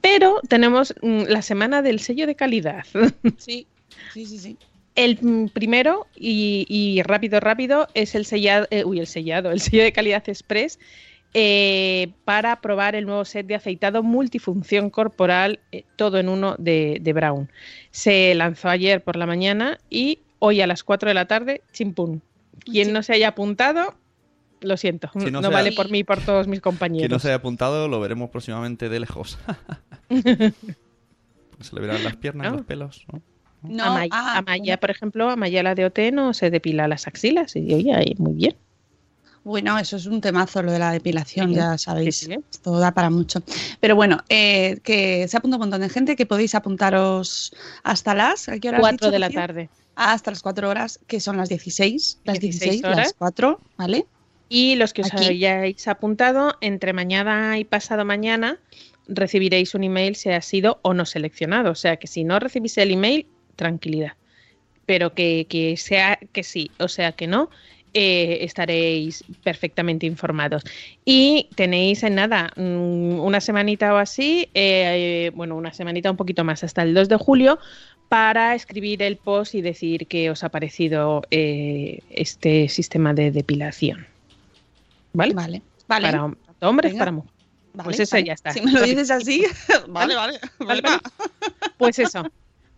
[0.00, 2.84] Pero tenemos mm, la semana del sello de calidad.
[3.38, 3.66] Sí,
[4.12, 4.56] sí, sí, sí.
[4.94, 9.60] El mm, primero y, y rápido, rápido es el sellado, eh, uy, el sellado, el
[9.60, 10.78] sello de calidad express
[11.36, 16.98] eh, para probar el nuevo set de afeitado multifunción corporal, eh, todo en uno de,
[17.00, 17.50] de Brown.
[17.90, 22.22] Se lanzó ayer por la mañana y hoy a las 4 de la tarde, chimpún.
[22.64, 22.92] Quien Sí.
[22.92, 23.94] no se haya apuntado,
[24.60, 27.00] lo siento, Si no vale por mí y por todos mis compañeros.
[27.00, 29.36] Quien no se haya apuntado lo veremos próximamente de lejos.
[30.08, 32.58] se le verán las piernas, No.
[32.58, 33.04] los pelos.
[33.12, 33.20] ¿no?
[33.68, 37.56] No, Amaya, ah, Amaya, por ejemplo, Amaya la de OT no se depila las axilas
[37.56, 38.56] y oye, muy bien.
[39.44, 42.16] Bueno, eso es un temazo, lo de la depilación, Sí, ya sabéis.
[42.16, 42.36] sí, sí.
[42.50, 43.42] Esto da para mucho.
[43.78, 48.48] Pero bueno, eh, que se apunta un montón de gente, que podéis apuntaros hasta las...
[48.48, 49.68] ¿a qué hora has 4 dicho, de la tarde.
[49.96, 52.20] Ah, hasta las 4 horas, que son las 16.
[52.24, 52.96] Las 16 16, horas.
[52.96, 54.06] las 4, ¿vale?
[54.48, 55.26] Y los que os Aquí.
[55.26, 58.58] hayáis apuntado, entre mañana y pasado mañana
[59.08, 61.70] recibiréis un email si ha sido o no seleccionado.
[61.70, 64.12] O sea que si no recibís el email, tranquilidad.
[64.86, 67.50] Pero que, que sea que sí, o sea que no,
[67.96, 70.64] eh, estaréis perfectamente informados.
[71.04, 76.42] Y tenéis en nada mm, una semanita o así, eh, bueno, una semanita un poquito
[76.42, 77.60] más, hasta el 2 de julio,
[78.08, 84.08] para escribir el post y decir qué os ha parecido eh, este sistema de depilación.
[85.12, 85.32] ¿Vale?
[85.34, 86.08] Vale, vale.
[86.10, 86.24] Para
[86.68, 87.00] hombres, Venga.
[87.00, 87.34] para mujeres.
[87.74, 88.26] vale, pues eso vale.
[88.26, 88.52] ya está.
[88.52, 89.44] Si me lo dices así,
[89.88, 90.40] vale, vale.
[90.58, 90.98] Vale, vale.
[91.78, 92.24] Pues eso.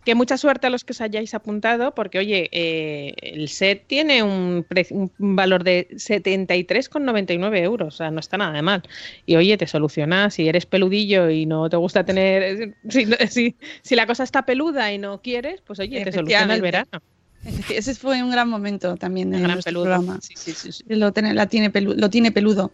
[0.07, 4.23] Que mucha suerte a los que os hayáis apuntado, porque oye, eh, el set tiene
[4.23, 8.83] un, pre- un valor de 73,99 euros, o sea, no está nada de mal.
[9.25, 12.73] Y oye, te soluciona si eres peludillo y no te gusta tener.
[12.87, 16.61] Si, si, si la cosa está peluda y no quieres, pues oye, te soluciona el
[16.61, 17.01] verano.
[17.69, 20.19] Ese fue un gran momento también de El programa.
[20.21, 20.83] Sí, sí, sí.
[20.87, 22.71] Lo, tiene, la tiene pelu- lo tiene peludo.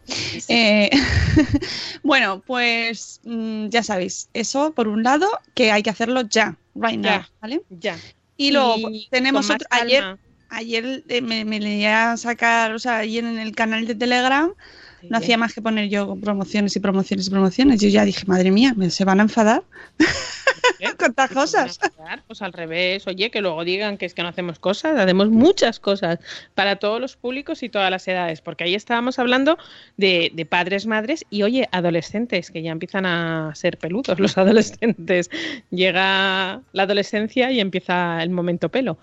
[0.49, 0.89] Eh,
[2.03, 6.99] bueno, pues mm, ya sabéis, eso por un lado, que hay que hacerlo ya, right
[6.99, 7.23] now.
[7.41, 7.61] ¿vale?
[7.69, 7.97] Ya.
[8.37, 10.03] Y luego Y tenemos otro, ayer,
[10.49, 14.53] ayer eh, me, me leía sacar, o sea, ayer en el canal de Telegram
[15.09, 17.81] no hacía más que poner yo promociones y promociones y promociones.
[17.81, 19.63] Yo ya dije, madre mía, ¿me- ¿se van a enfadar?
[20.97, 21.79] Con estas cosas.
[22.27, 25.79] Pues al revés, oye, que luego digan que es que no hacemos cosas, hacemos muchas
[25.79, 26.19] cosas
[26.55, 29.57] para todos los públicos y todas las edades, porque ahí estábamos hablando
[29.97, 35.29] de, de padres, madres y, oye, adolescentes, que ya empiezan a ser peludos los adolescentes.
[35.69, 38.97] Llega la adolescencia y empieza el momento pelo.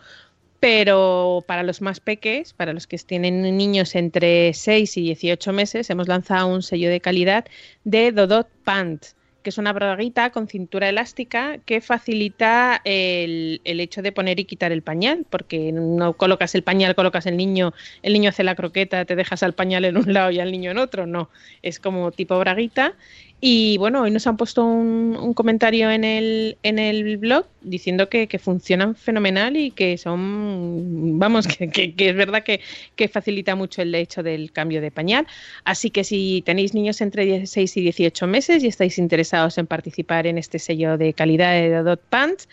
[0.61, 5.89] Pero para los más peques, para los que tienen niños entre 6 y 18 meses,
[5.89, 7.47] hemos lanzado un sello de calidad
[7.85, 9.03] de Dodot Pant,
[9.43, 14.45] que es una braguita con cintura elástica que facilita el, el hecho de poner y
[14.45, 18.55] quitar el pañal, porque no colocas el pañal, colocas el niño, el niño hace la
[18.55, 21.31] croqueta, te dejas al pañal en un lado y al niño en otro, no,
[21.63, 22.95] es como tipo braguita.
[23.43, 28.11] Y bueno, hoy nos han puesto un, un comentario en el, en el blog diciendo
[28.11, 32.61] que, funcionan fenomenal y que son, vamos, que, que- que es verdad que,
[32.97, 35.27] que facilita mucho el hecho del cambio de pañal.
[35.65, 40.27] Así que si tenéis niños entre 16 y 18 meses y estáis interesados en participar
[40.27, 42.47] en este sello de calidad de Dot Pants,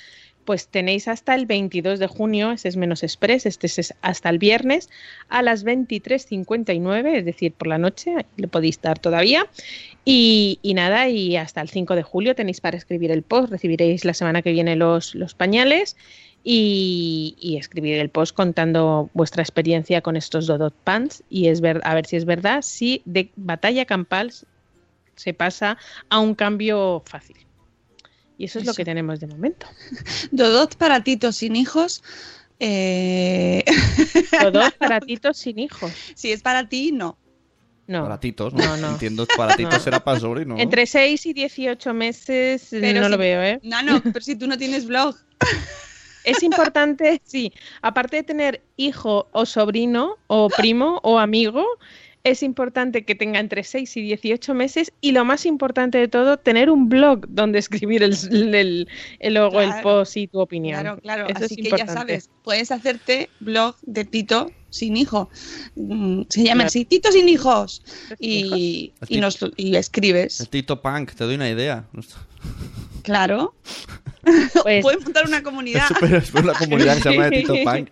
[0.48, 4.40] pues tenéis hasta el 22 de junio, ese es menos express, este es hasta el
[4.40, 4.90] viernes
[5.28, 9.46] a las 23.59, es decir, por la noche, le podéis dar todavía.
[10.06, 14.14] Y, nada, y hasta el 5 de julio tenéis para escribir el post, recibiréis la
[14.14, 15.98] semana que viene los, pañales
[16.46, 21.82] y, y escribir el post contando vuestra experiencia con estos Dodot Pants y es ver,
[21.84, 24.32] a ver si es verdad, si de batalla campal
[25.18, 27.47] se pasa a un cambio fácil.
[28.38, 29.68] Y eso es lo que tenemos de momento.
[30.32, 32.04] Dodot para titos sin hijos.
[32.60, 33.64] eh,
[34.42, 35.92] Dodot para titos sin hijos.
[36.16, 37.18] Si es para ti, no.
[37.88, 38.04] No.
[38.04, 38.64] Baratitos, ¿no?
[38.66, 38.90] No, no.
[38.92, 39.80] Entiendo, baratitos No.
[39.80, 40.56] será para sobrino.
[40.56, 40.62] ¿no?
[40.62, 43.60] Entre 6 y 18 meses Pero no si- lo veo, ¿eh?
[43.64, 45.16] No, no, pero si tú no tienes blog.
[46.26, 51.66] Es importante, sí, aparte de tener hijo o sobrino o primo o amigo,
[52.24, 56.38] es importante que tenga entre 6 y 18 meses y lo más importante de todo,
[56.38, 58.88] tener un blog donde escribir el, el,
[59.20, 60.82] el logo, el post y tu opinión.
[60.82, 61.28] Claro, claro.
[61.28, 65.30] Eso Así es que ya sabes, puedes hacerte blog de Tito sin hijo.
[65.76, 66.68] Mm, Se llama Claro.
[66.68, 67.82] así, Tito sin hijos.
[68.20, 69.10] Y, hijos.
[69.10, 70.42] y, nos, y escribes.
[70.42, 71.86] El Tito Punk, te doy una idea.
[73.04, 73.56] Claro.
[74.64, 75.84] Pues- Puedes montar una comunidad.
[75.90, 77.90] Es súper- es una comunidad que se llama de Tito Punk.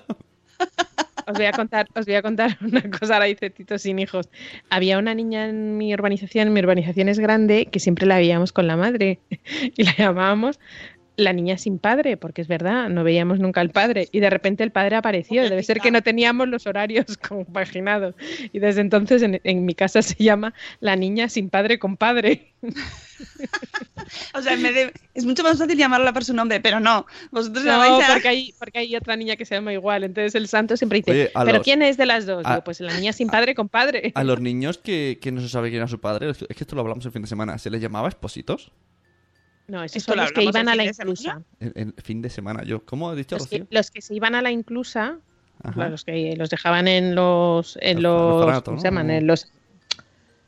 [1.30, 4.28] Os voy a contar, os voy a contar una cosa, ahora dice Tito sin hijos.
[4.68, 8.66] Había una niña en mi urbanización, mi urbanización es grande, que siempre la veíamos con
[8.66, 9.20] la madre
[9.76, 10.58] y la llamábamos
[11.16, 14.64] la niña sin padre, porque es verdad, no veíamos nunca al padre y de repente
[14.64, 15.42] el padre apareció.
[15.42, 18.14] Debe ser que no teníamos los horarios compaginados
[18.52, 22.52] y desde entonces en, en mi casa se llama la niña sin padre con padre.
[24.34, 27.06] O sea, en vez de- es mucho más fácil llamarla por su nombre, pero no.
[27.30, 30.04] Vosotros No, llamáis a- porque hay, porque hay otra niña que se llama igual.
[30.04, 32.44] Entonces el santo siempre dice, Oye, ¿pero los- quién es de las dos?
[32.46, 34.12] a- Digo, pues la niña sin padre con padre.
[34.14, 36.74] A los niños que, que no se sabe quién era su padre, es que esto
[36.74, 38.72] lo hablamos el fin de semana, ¿se les llamaba espositos?
[39.70, 41.42] No, esos Esto son lo los que iban a la inclusa.
[41.60, 42.84] El, el fin de semana, yo.
[42.84, 43.68] ¿Cómo has dicho, Los que, Rocío?
[43.70, 45.18] los que se iban a la inclusa,
[45.62, 45.88] Ajá.
[45.88, 48.80] los que los dejaban en los, en Los- los los, orfanatos, ¿cómo ¿no?
[48.80, 49.10] se llaman?
[49.10, 49.52] En los,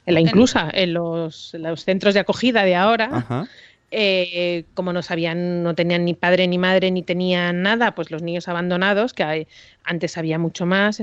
[0.06, 3.08] en la inclusa, en los, en los centros de acogida de ahora.
[3.12, 3.46] Ajá.
[3.94, 8.22] eh, como no sabían, no tenían ni padre ni madre ni tenían nada, pues los
[8.22, 9.46] niños abandonados, que hay-
[9.84, 11.02] antes había mucho más,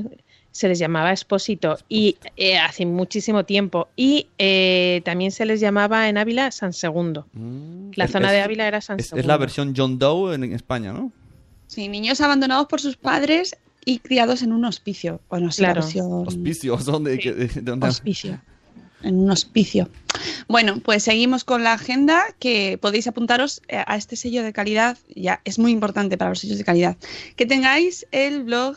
[0.51, 3.87] se les llamaba expósito y eh, hace muchísimo tiempo.
[3.95, 7.27] Y eh, también se les llamaba en Ávila San Segundo.
[7.33, 7.91] La Mm.
[7.95, 9.21] Es- zona es- de Ávila era San Es, Segundo.
[9.21, 11.11] es la versión John Doe en, en España, ¿no?
[11.67, 15.21] Sí, niños abandonados por sus padres y criados en un hospicio.
[15.29, 15.81] Bueno, sí, la Claro.
[15.81, 17.19] versión- Hospicios, ¿dónde?
[17.19, 18.41] que- de- de dónde- Hospicio.
[19.01, 19.87] En un hospicio.
[20.49, 24.97] Bueno, pues seguimos con la agenda que podéis apuntaros eh, a este sello de calidad.
[25.15, 26.97] Ya es muy importante para los sellos de calidad.
[27.37, 28.75] Que tengáis el blog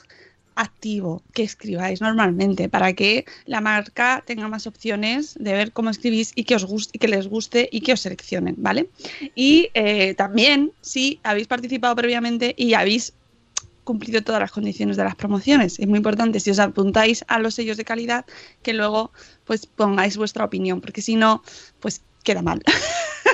[0.54, 6.32] activo, que escribáis normalmente, para que la marca tenga más opciones de ver cómo escribís
[6.34, 8.88] y que os guste, y que les guste y que os seleccionen, ¿vale?
[9.34, 13.14] Y eh, también, si habéis participado previamente y habéis
[13.84, 15.78] cumplido todas las condiciones de las promociones.
[15.78, 18.24] Es muy importante si os apuntáis a los sellos de calidad
[18.62, 19.12] que luego
[19.44, 21.42] pues pongáis vuestra opinión, porque si no,
[21.80, 22.62] pues queda mal.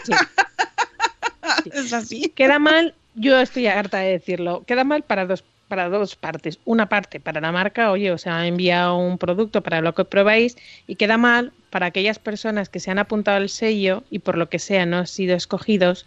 [1.72, 2.32] es así.
[2.34, 6.58] Queda mal, yo estoy harta de decirlo, queda mal para dos para dos partes.
[6.64, 10.56] Una parte para la marca, oye, os ha enviado un producto para lo que probáis
[10.86, 14.48] y queda mal para aquellas personas que se han apuntado al sello y por lo
[14.48, 16.06] que sea no han sido escogidos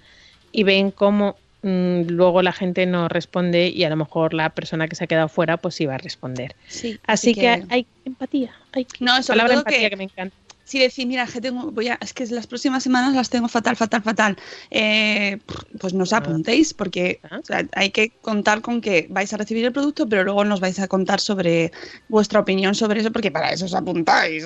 [0.52, 4.88] y ven cómo mm, luego la gente no responde y a lo mejor la persona
[4.88, 6.56] que se ha quedado fuera pues sí va a responder.
[6.68, 10.36] Sí, Así que, hay empatía, hay No, sobre palabra todo empatía que- que me encanta.
[10.72, 13.76] Si decís, mira, que tengo, voy a, es que las próximas semanas las tengo fatal,
[13.76, 14.38] fatal, fatal,
[14.70, 15.38] eh,
[15.82, 19.66] pues no os apuntéis, porque o sea, hay que contar con que vais a recibir
[19.66, 21.74] el producto, pero luego nos vais a contar sobre
[22.08, 24.46] vuestra opinión sobre eso, porque para eso os apuntáis.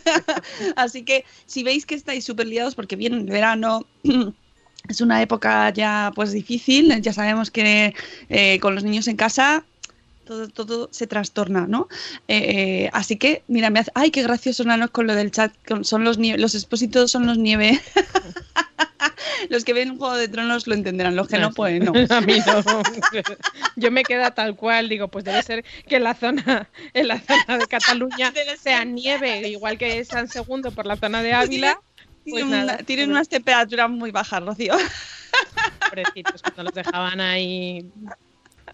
[0.74, 3.86] Así que si veis que estáis súper liados, porque viene el verano.
[4.88, 7.92] Es una época ya pues difícil, ya sabemos que
[8.28, 9.64] eh, con los niños en casa
[10.26, 11.88] todo, todo se trastorna, ¿no?
[12.28, 15.54] Eh, eh, así que, mira, me hace, ay, qué gracioso Nanos con lo del chat,
[15.66, 17.80] con- son los nie- los expósitos son los nieve.
[19.50, 21.92] los que ven Juego de Tronos lo entenderán, los que no, pues no.
[22.10, 22.82] A mí no.
[23.76, 27.20] Yo me queda tal cual, digo, pues debe ser que en la zona, en la
[27.20, 31.78] zona de Cataluña sea nieve, igual que San Segundo por la zona de Ávila.
[32.28, 34.74] Pues Tienen, nada, una- tienen unas temperaturas muy bajas, Rocío.
[35.88, 37.88] pobrecitos, cuando los dejaban ahí.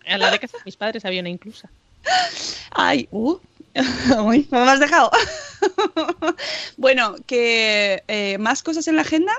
[0.07, 1.71] A la de casa de mis padres había una inclusa.
[2.71, 3.39] Ay, uh.
[4.25, 5.11] Uy, ¿me has dejado?
[6.77, 9.33] bueno, que eh, más cosas en la agenda.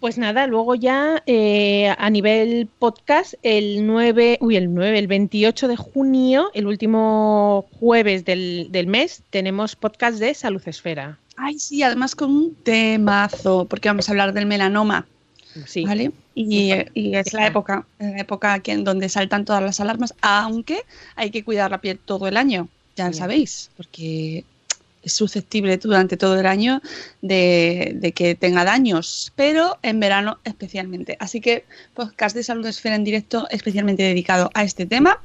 [0.00, 5.68] Pues nada, luego ya eh, a nivel podcast, el 9, uy, el 9, el 28
[5.68, 11.18] de junio, el último jueves del, del mes, tenemos podcast de Salud Esfera.
[11.36, 15.06] Ay, sí, además con un temazo, porque vamos a hablar del melanoma.
[15.66, 15.84] Sí.
[15.84, 16.12] ¿Vale?
[16.34, 20.82] Y, y es la época, la época aquí en donde saltan todas las alarmas, aunque
[21.16, 23.18] hay que cuidar la piel todo el año, ya Sí.
[23.18, 24.44] sabéis, porque
[25.02, 26.82] es susceptible durante todo el año
[27.22, 31.16] de, de que tenga daños, pero en verano especialmente.
[31.20, 35.18] Así que podcast de Salud Esfera en directo especialmente dedicado a este tema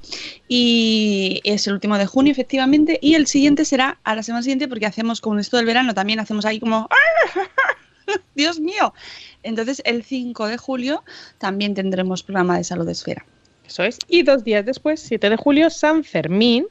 [0.48, 4.70] y es el último de junio efectivamente y el siguiente será a la semana siguiente
[4.70, 6.88] porque hacemos con esto del verano también hacemos ahí como
[8.36, 8.94] Dios mío.
[9.46, 11.04] Entonces, el 5 de julio
[11.38, 13.26] también tendremos programa de salud esfera.
[13.66, 13.98] Eso es.
[14.08, 16.68] Y dos días después, 7 de julio, San Fermín.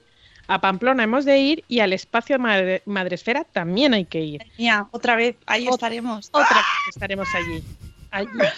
[0.47, 4.43] A Pamplona hemos de ir y al espacio Madre- Madresfera también hay que ir.
[4.59, 6.29] Mía, otra vez, ahí estaremos.
[6.33, 7.63] Otra vez estaremos allí.
[8.11, 8.29] Allí.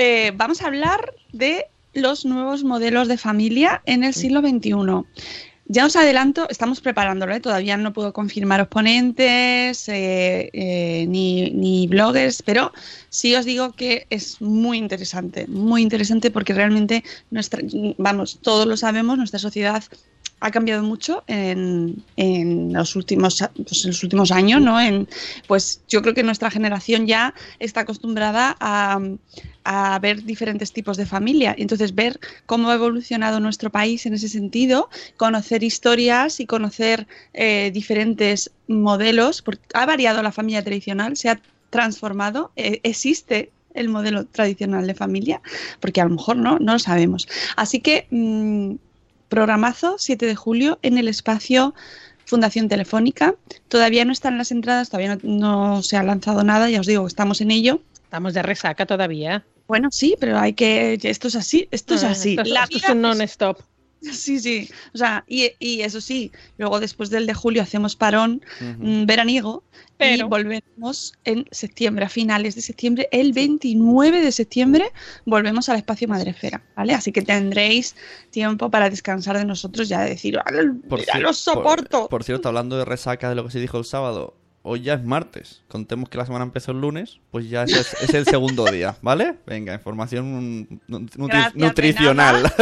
[0.00, 4.70] Eh, vamos a hablar de los nuevos modelos de familia en el siglo XXI.
[5.70, 7.40] Ya os adelanto, estamos preparándolo, ¿eh?
[7.40, 12.72] todavía no puedo confirmar ponentes eh, eh, ni, ni bloggers, pero
[13.10, 17.60] sí os digo que es muy interesante, muy interesante porque realmente nuestra,
[17.98, 19.84] vamos, todos lo sabemos, nuestra sociedad
[20.40, 24.80] ha cambiado mucho en, en los últimos pues, en los últimos años, ¿no?
[24.80, 25.08] En,
[25.46, 29.00] pues yo creo que nuestra generación ya está acostumbrada a,
[29.64, 31.54] a ver diferentes tipos de familia.
[31.58, 37.70] Entonces, ver cómo ha evolucionado nuestro país en ese sentido, conocer historias y conocer eh,
[37.72, 44.24] diferentes modelos, porque ha variado la familia tradicional, se ha transformado, eh, existe el modelo
[44.24, 45.42] tradicional de familia,
[45.80, 47.28] porque a lo mejor no, no lo sabemos.
[47.56, 48.76] Así que mm,
[49.28, 51.74] programazo 7 de julio en el espacio
[52.24, 53.34] Fundación Telefónica.
[53.68, 55.20] Todavía no están las entradas, todavía no,
[55.76, 57.80] no se ha lanzado nada, ya os digo, estamos en ello.
[58.04, 59.44] Estamos de resaca todavía.
[59.66, 60.98] Bueno, sí, pero hay que.
[61.02, 62.30] Esto es así, esto es Ah, así.
[62.30, 63.58] esto es- La esto es vida un non-stop.
[64.00, 64.68] Sí, sí.
[64.94, 69.64] O sea, y, y eso sí, luego después del de julio hacemos parón mm, veraniego
[69.72, 74.92] y Pero- volvemos en septiembre, a finales de septiembre, el 29 de septiembre
[75.24, 76.94] volvemos al espacio Madrefera, ¿vale?
[76.94, 77.96] Así que tendréis
[78.30, 82.00] tiempo para descansar de nosotros ya de decir, "Ah, ya cier- lo soporto.
[82.02, 84.94] Por, por cierto, hablando de resaca de lo que se dijo el sábado, hoy ya
[84.94, 85.62] es martes.
[85.68, 89.36] Contemos que la semana empezó el lunes, pues ya es, es el segundo día, ¿vale?
[89.46, 92.52] Venga, información nutri- Gracias, nutricional.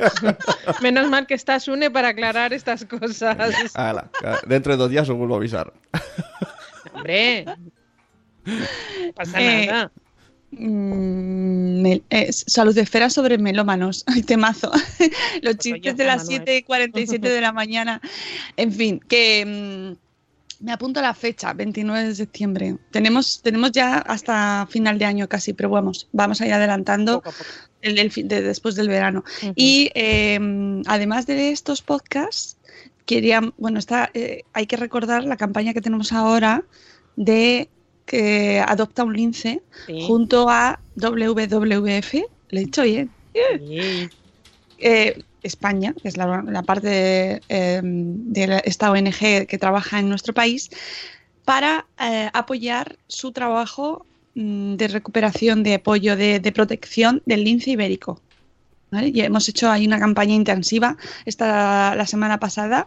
[0.82, 3.74] Menos mal que estás une para aclarar estas cosas.
[3.74, 4.10] Ala,
[4.46, 5.72] dentro de dos días os vuelvo a avisar.
[6.92, 7.44] Hombre.
[8.46, 9.90] No pasa Eh, nada.
[10.52, 14.04] Mm, eh, salud de esfera sobre melómanos.
[14.06, 14.70] Ay, temazo.
[15.42, 16.44] Los chistes de las Manuel.
[16.64, 18.00] 7.47 de la mañana.
[18.56, 20.05] En fin, que mm,
[20.60, 22.76] me apunto a la fecha, 29 de septiembre.
[22.90, 27.22] Tenemos, tenemos ya hasta final de año casi, pero vamos, vamos a ir adelantando
[27.82, 29.22] el, de- después del verano.
[29.54, 30.38] Y eh,
[30.86, 32.56] además de estos podcasts,
[33.04, 36.64] quería, bueno, está, eh, hay que recordar la campaña que tenemos ahora
[37.16, 37.68] de
[38.06, 40.04] que adopta un lince Sí.
[40.06, 42.14] junto a WWF,
[42.50, 43.10] le he dicho bien,
[44.78, 50.70] eh, España, que es la, parte de, eh, esta ONG que trabaja en nuestro país,
[51.44, 58.20] para eh, apoyar su trabajo mm, de recuperación, de apoyo, de, protección del lince ibérico.
[58.92, 60.96] Y hemos hecho ahí una campaña intensiva
[61.26, 62.86] esta, la semana pasada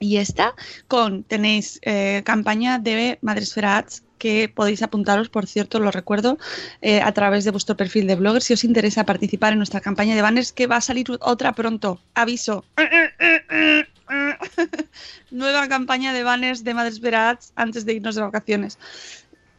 [0.00, 0.54] y esta
[0.88, 6.38] con, tenéis eh, campaña de Madresfera Ads que podéis apuntaros, por cierto, lo recuerdo,
[6.80, 10.14] eh, a través de vuestro perfil de blogger si os interesa participar en nuestra campaña
[10.14, 12.00] de banners que va a salir otra pronto.
[12.14, 12.64] Aviso.
[15.32, 18.78] nueva campaña de banners de Madres Verats antes de irnos de vacaciones.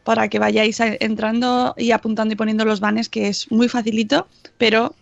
[0.02, 4.94] Para que vayáis entrando y apuntando y poniendo los banners, que es muy facilito, pero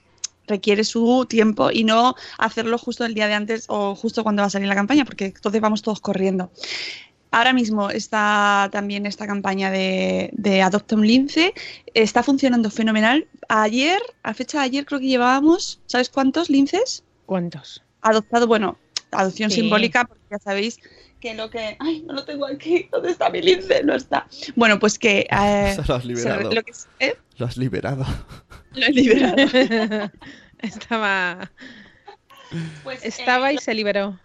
[0.49, 4.49] requiere su tiempo y no hacerlo justo el día de antes o justo cuando va
[4.49, 6.51] a salir la campaña, porque entonces vamos todos corriendo.
[7.33, 11.55] Ahora mismo está también esta campaña de, de Adopta un Lince.
[11.95, 13.27] Está funcionando fenomenal.
[13.49, 17.03] Ayer, a fecha de ayer, creo que llevábamos, ¿sabes cuántos linces?
[17.27, 17.83] ¿Cuántos?
[18.03, 18.77] Adoptado, bueno,
[19.13, 19.63] adopción Sí.
[19.63, 20.79] simbólica, porque ya sabéis
[21.21, 21.77] que lo que.
[21.81, 22.89] Ay, no lo tengo aquí.
[22.93, 23.83] ¿Dónde está mi lince?
[23.83, 24.27] No está.
[24.55, 25.21] Bueno, pues que.
[25.31, 26.53] eh, Eso lo has liberado.
[26.53, 27.15] lo que- ¿eh?
[27.39, 28.05] Lo has liberado.
[28.75, 29.37] Lo he liberado.
[30.59, 31.51] Estaba.
[32.85, 34.19] Pues, Estaba eh, y se liberó.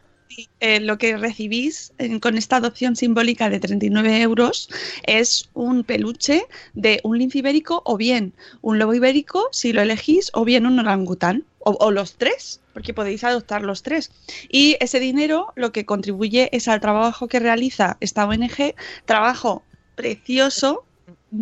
[0.60, 4.70] Eh, lo que recibís con esta adopción simbólica de 39 euros
[5.04, 10.30] es un peluche de un lince ibérico o bien un lobo ibérico, si lo elegís,
[10.34, 14.12] o bien un orangután, o, o los tres, porque podéis adoptar los tres.
[14.50, 18.76] Y ese dinero lo que contribuye es al trabajo que realiza esta ONG,
[19.06, 19.64] trabajo
[19.96, 20.86] precioso,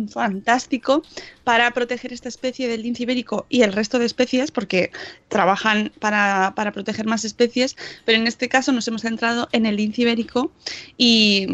[0.08, 1.02] fantástico,
[1.44, 4.90] para proteger esta especie del lince ibérico y el resto de especies, porque
[5.28, 9.76] trabajan para, para proteger más especies, pero en este caso nos hemos centrado en el
[9.76, 10.50] lince ibérico
[10.96, 11.46] y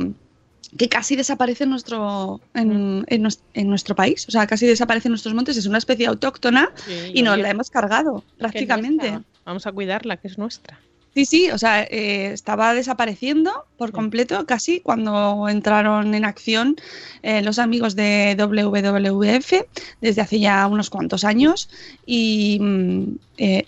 [0.79, 5.09] que casi desaparece en nuestro, en, en nues- en nuestro país, o sea, casi desaparece
[5.09, 9.09] en nuestros montes, es una especie autóctona Sí, y nos la hemos cargado prácticamente.
[9.45, 10.81] Vamos a cuidarla, que es nuestra.
[11.15, 16.77] Sí, sí, o sea, eh, estaba desapareciendo por completo casi cuando entraron en acción
[17.23, 19.53] eh, los amigos de WWF
[20.01, 21.69] desde hace ya unos cuantos años
[22.07, 23.03] y mm,
[23.37, 23.67] eh,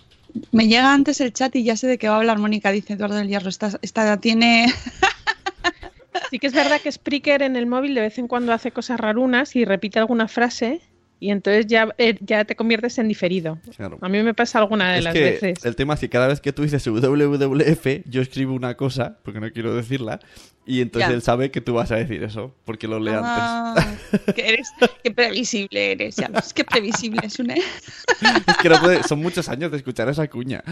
[0.52, 2.94] me llega antes el chat y ya sé de qué va a hablar Mónica, dice
[2.94, 4.72] Eduardo del Hierro, esta, esta tiene...
[6.30, 8.98] Sí que es verdad que Spreaker en el móvil de vez en cuando hace cosas
[8.98, 10.80] rarunas y repite alguna frase
[11.20, 13.58] y entonces ya, eh, ya te conviertes en diferido.
[13.76, 13.98] Claro.
[14.02, 15.64] A mí me pasa alguna de Es las que veces.
[15.64, 19.40] el tema es que cada vez que tú dices WWF, yo escribo una cosa, porque
[19.40, 20.20] no quiero decirla,
[20.66, 21.14] y entonces Ya.
[21.14, 23.22] él sabe que tú vas a decir eso, porque lo lee antes.
[23.26, 23.94] Ah,
[24.34, 24.68] que eres,
[25.02, 27.54] qué previsible eres, ya ves, qué previsible es una...
[28.46, 30.62] Es que no puede- son muchos años de escuchar esa cuña.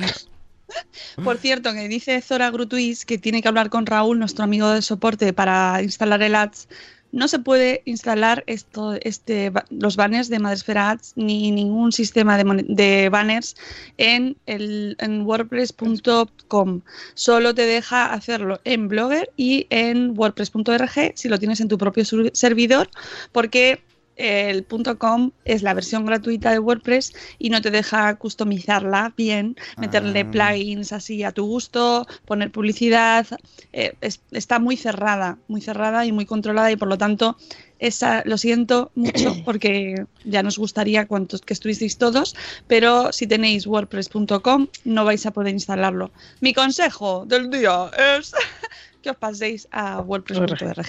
[1.22, 4.80] Por cierto, que dice Zora Grutuis que tiene que hablar con Raúl, nuestro amigo de
[4.80, 6.68] soporte, para instalar el ads.
[7.12, 13.54] No se puede instalar este, los banners de Madresfera Ads ni ningún sistema de, banners
[13.98, 16.80] en, en WordPress.com.
[17.14, 22.04] Solo te deja hacerlo en Blogger y en WordPress.org si lo tienes en tu propio
[22.32, 22.88] servidor,
[23.30, 23.82] porque
[24.22, 24.64] el
[24.98, 30.30] .com es la versión gratuita de WordPress y no te deja customizarla bien, meterle Ah.
[30.30, 33.26] plugins así a tu gusto, poner publicidad.
[33.72, 37.36] eh, es- está muy cerrada, muy cerrada y muy controlada y por lo tanto
[37.78, 42.36] esa, lo siento mucho porque ya nos gustaría cuantos que estuvisteis todos,
[42.68, 46.12] pero si tenéis wordpress.com no vais a poder instalarlo.
[46.40, 48.32] Mi consejo del día es
[49.02, 50.86] que os paséis a wordpress.org.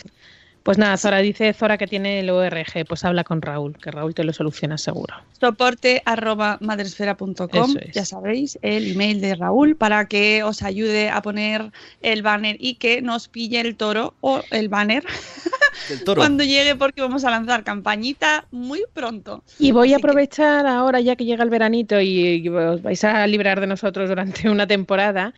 [0.64, 4.16] Pues nada, Zora dice Zora que tiene el ORG, pues habla con Raúl, que Raúl
[4.16, 5.14] te lo soluciona seguro.
[5.40, 7.94] soporte arroba madresfera.com, es.
[7.94, 12.76] ya sabéis, el email de Raúl para que os ayude a poner el banner y
[12.76, 15.04] que nos pille el toro o el banner
[15.90, 16.22] El toro.
[16.22, 19.44] cuando llegue porque vamos a lanzar campañita muy pronto.
[19.60, 23.28] Y voy a aprovechar ahora, ya que llega el veranito y, y os vais a
[23.28, 25.34] librar de nosotros durante una temporada,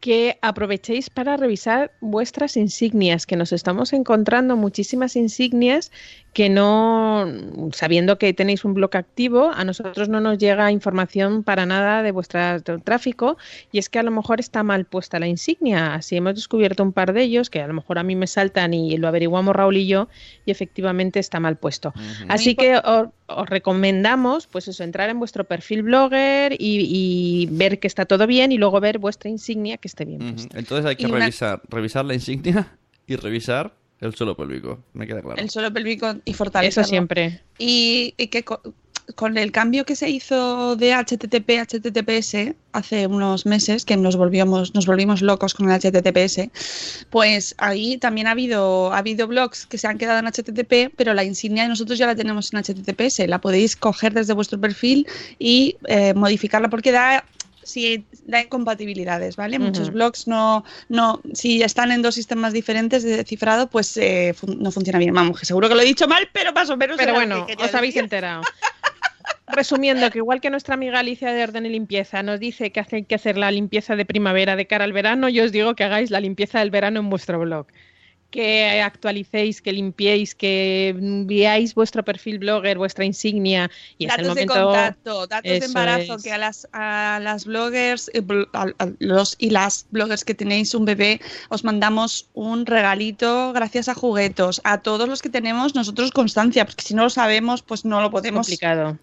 [0.00, 5.92] que aprovechéis para revisar vuestras insignias, que nos estamos encontrando muchísimas insignias
[6.32, 7.26] que no,
[7.72, 12.12] sabiendo que tenéis un blog activo, a nosotros no nos llega información para nada de
[12.12, 12.40] vuestro
[12.84, 13.36] tráfico
[13.72, 15.94] y es que a lo mejor está mal puesta la insignia.
[15.94, 18.74] Así hemos descubierto un par de ellos que a lo mejor a mí me saltan
[18.74, 20.08] y lo averiguamos Raúl y yo
[20.46, 21.92] y efectivamente está mal puesto.
[22.28, 26.56] Así que os, os recomendamos, pues eso, entrar en vuestro perfil blogger y,
[26.88, 30.36] y ver que está todo bien y luego ver vuestra insignia que esté bien.
[30.54, 34.78] Entonces hay que Y una- revisar, revisar la insignia y revisar el suelo pélvico.
[34.94, 35.40] Me queda claro.
[35.40, 36.82] El suelo pélvico y fortalecerlo.
[36.82, 37.40] Eso siempre.
[37.58, 38.60] Y, y que co-
[39.16, 44.14] con el cambio que se hizo de HTTP a HTTPS hace unos meses, que nos
[44.16, 46.48] volvíamos, nos volvimos locos con el HTTPS,
[47.10, 51.12] pues ahí también ha habido, ha habido blogs que se han quedado en HTTP, pero
[51.14, 53.26] la insignia nosotros ya la tenemos en HTTPS.
[53.26, 55.06] La podéis coger desde vuestro perfil
[55.40, 57.24] y eh, modificarla porque da
[57.70, 59.58] si da incompatibilidades, ¿vale?
[59.58, 64.58] Muchos blogs no, no, si están en dos sistemas diferentes de cifrado, pues eh, fun-
[64.60, 65.14] no funciona bien.
[65.14, 66.96] Vamos, que seguro que lo he dicho mal, pero más o menos.
[66.98, 68.42] Pero bueno, que os habéis enterado.
[69.52, 73.04] Resumiendo, que igual que nuestra amiga Alicia de Orden y Limpieza nos dice que hay
[73.04, 76.10] que hacer la limpieza de primavera de cara al verano, yo os digo que hagáis
[76.10, 77.66] la limpieza del verano en vuestro blog.
[78.30, 80.94] Que actualicéis, que limpiéis, que
[81.26, 86.14] veáis vuestro perfil blogger, vuestra insignia y es el datos de contacto, datos de embarazo,
[86.14, 86.22] es.
[86.22, 88.22] que a las, a las bloggers eh,
[88.52, 88.68] a-
[89.00, 94.60] los y las bloggers que tenéis un bebé os mandamos un regalito gracias a juguetos.
[94.64, 98.10] A todos los que tenemos nosotros constancia, porque si no lo sabemos, pues no lo
[98.10, 98.48] podemos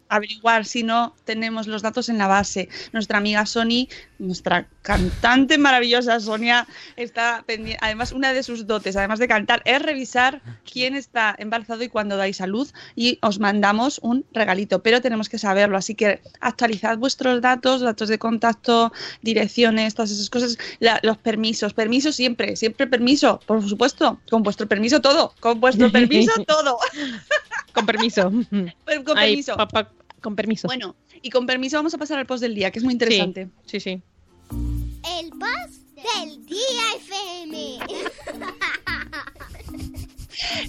[0.10, 2.70] averiguar si no tenemos los datos en la base.
[2.94, 3.88] Nuestra amiga Sony,
[4.20, 6.66] nuestra cantante maravillosa Sonia,
[6.96, 7.80] está pendiente.
[7.84, 10.42] Además, una de sus dotes, además de cantar, es revisar
[10.72, 15.30] quién está embarazado y cuándo dais a luz y os mandamos un regalito, pero tenemos
[15.30, 15.78] que saberlo.
[15.78, 18.92] Así que actualizad vuestros datos, datos de contacto,
[19.22, 24.68] direcciones, todas esas cosas, La- los permisos, permisos siempre, siempre permiso, por supuesto, con vuestro
[24.68, 26.78] permiso todo, con vuestro permiso todo.
[27.74, 28.24] Con permiso.
[28.32, 29.56] con Ay, permiso.
[29.56, 29.92] papá,
[30.22, 30.68] con permiso.
[30.68, 33.50] Bueno, y con permiso vamos a pasar al post del día, que es muy interesante.
[33.66, 34.02] Sí, sí.
[34.50, 37.80] El boss del día FM.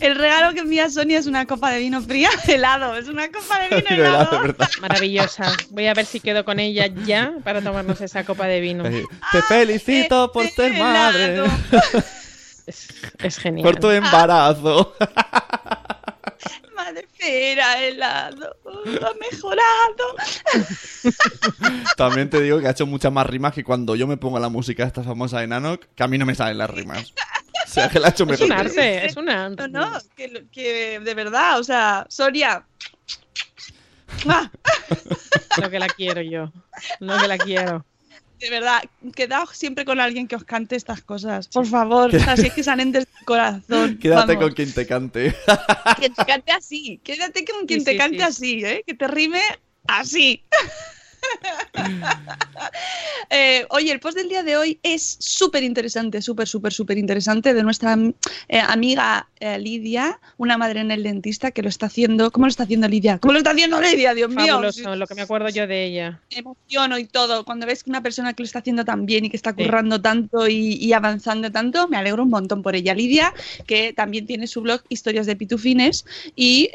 [0.01, 2.97] El regalo que envía Sonia es una copa de vino fría helado.
[2.97, 4.41] Es una copa de vino helado.
[4.81, 5.53] Maravillosa.
[5.71, 8.85] Voy a ver si quedo con ella ya para tomarnos esa copa de vino.
[8.85, 11.43] Te felicito por ser madre.
[12.69, 12.89] Es,
[13.21, 13.64] es genial.
[13.64, 14.95] Por tu embarazo.
[16.77, 18.57] Madre fera, helado.
[18.66, 20.14] Ha mejorado.
[21.97, 24.51] También te digo que ha hecho muchas más rimas que cuando yo me pongo la
[24.51, 27.14] música esta famosa de Nanok, que a mí no me salen las rimas.
[27.79, 29.68] O sea, que la ha hecho Es un arte, es un arte.
[29.68, 29.99] No, no,
[30.51, 32.64] que, de verdad, o sea, Sonia.
[34.24, 34.51] ¡mua!
[35.61, 36.53] Lo que la quiero yo.
[37.01, 37.85] Lo que la quiero.
[38.41, 38.83] De verdad,
[39.16, 41.49] quedaos siempre con alguien que os cante estas cosas.
[41.49, 43.99] Por favor, o sea, si es que salen desde el corazón.
[44.01, 44.45] Quédate Vamos.
[44.45, 45.35] con quien te cante.
[46.01, 47.01] Que te cante así.
[47.03, 48.22] Quédate con quien Sí, te sí, cante sí.
[48.22, 48.85] así, ¿eh?
[48.87, 49.43] Que te rime
[49.89, 50.45] así.
[53.31, 57.53] Eh, oye, el post del día de hoy es súper interesante, súper, súper, súper interesante
[57.53, 57.97] de nuestra
[58.49, 62.31] eh, amiga eh, Lidia, una madre en el dentista que lo está haciendo.
[62.31, 63.19] ¿Cómo lo está haciendo Lidia?
[63.19, 64.14] ¿Cómo lo está haciendo Lidia?
[64.14, 64.47] Dios mío.
[64.47, 66.21] Fabuloso, lo que me acuerdo yo de ella.
[66.31, 67.45] emociono y todo.
[67.45, 70.01] Cuando ves que una persona que lo está haciendo tan bien y que está currando
[70.01, 72.95] tanto y, y avanzando tanto, me alegro un montón por ella.
[72.95, 73.35] Lidia,
[73.66, 76.71] que también tiene su blog Historias de Pitufines y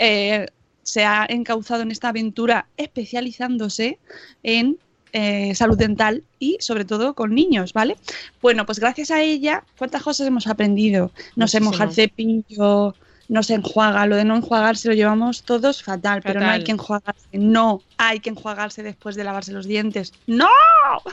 [0.84, 4.00] se ha encauzado en esta aventura especializándose
[4.44, 4.78] en
[5.14, 7.98] eh, salud dental y sobre todo con niños, ¿vale?
[8.42, 11.12] Bueno, pues gracias a ella, ¿cuántas cosas hemos aprendido?
[11.36, 12.10] No se moja el Muchísimo.
[12.10, 12.96] cepillo,
[13.30, 16.64] no se enjuaga, lo de no enjuagarse lo llevamos todos fatal, pero no hay Fatal.
[16.64, 20.50] que enjuagarse, no hay que enjuagarse después de lavarse los dientes, ¡no!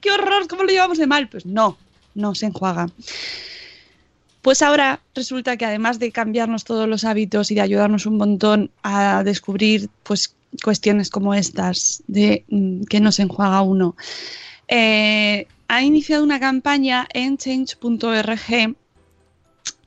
[0.00, 0.48] ¡Qué horror!
[0.48, 1.28] ¿Cómo lo llevamos de mal?
[1.28, 1.78] Pues no,
[2.14, 2.88] no se enjuaga.
[4.44, 8.70] Pues ahora resulta que además de cambiarnos todos los hábitos y de ayudarnos un montón
[8.82, 13.96] a descubrir pues cuestiones como estas de mm, que no se enjuaga uno,
[14.68, 18.76] eh, ha iniciado una campaña en change.org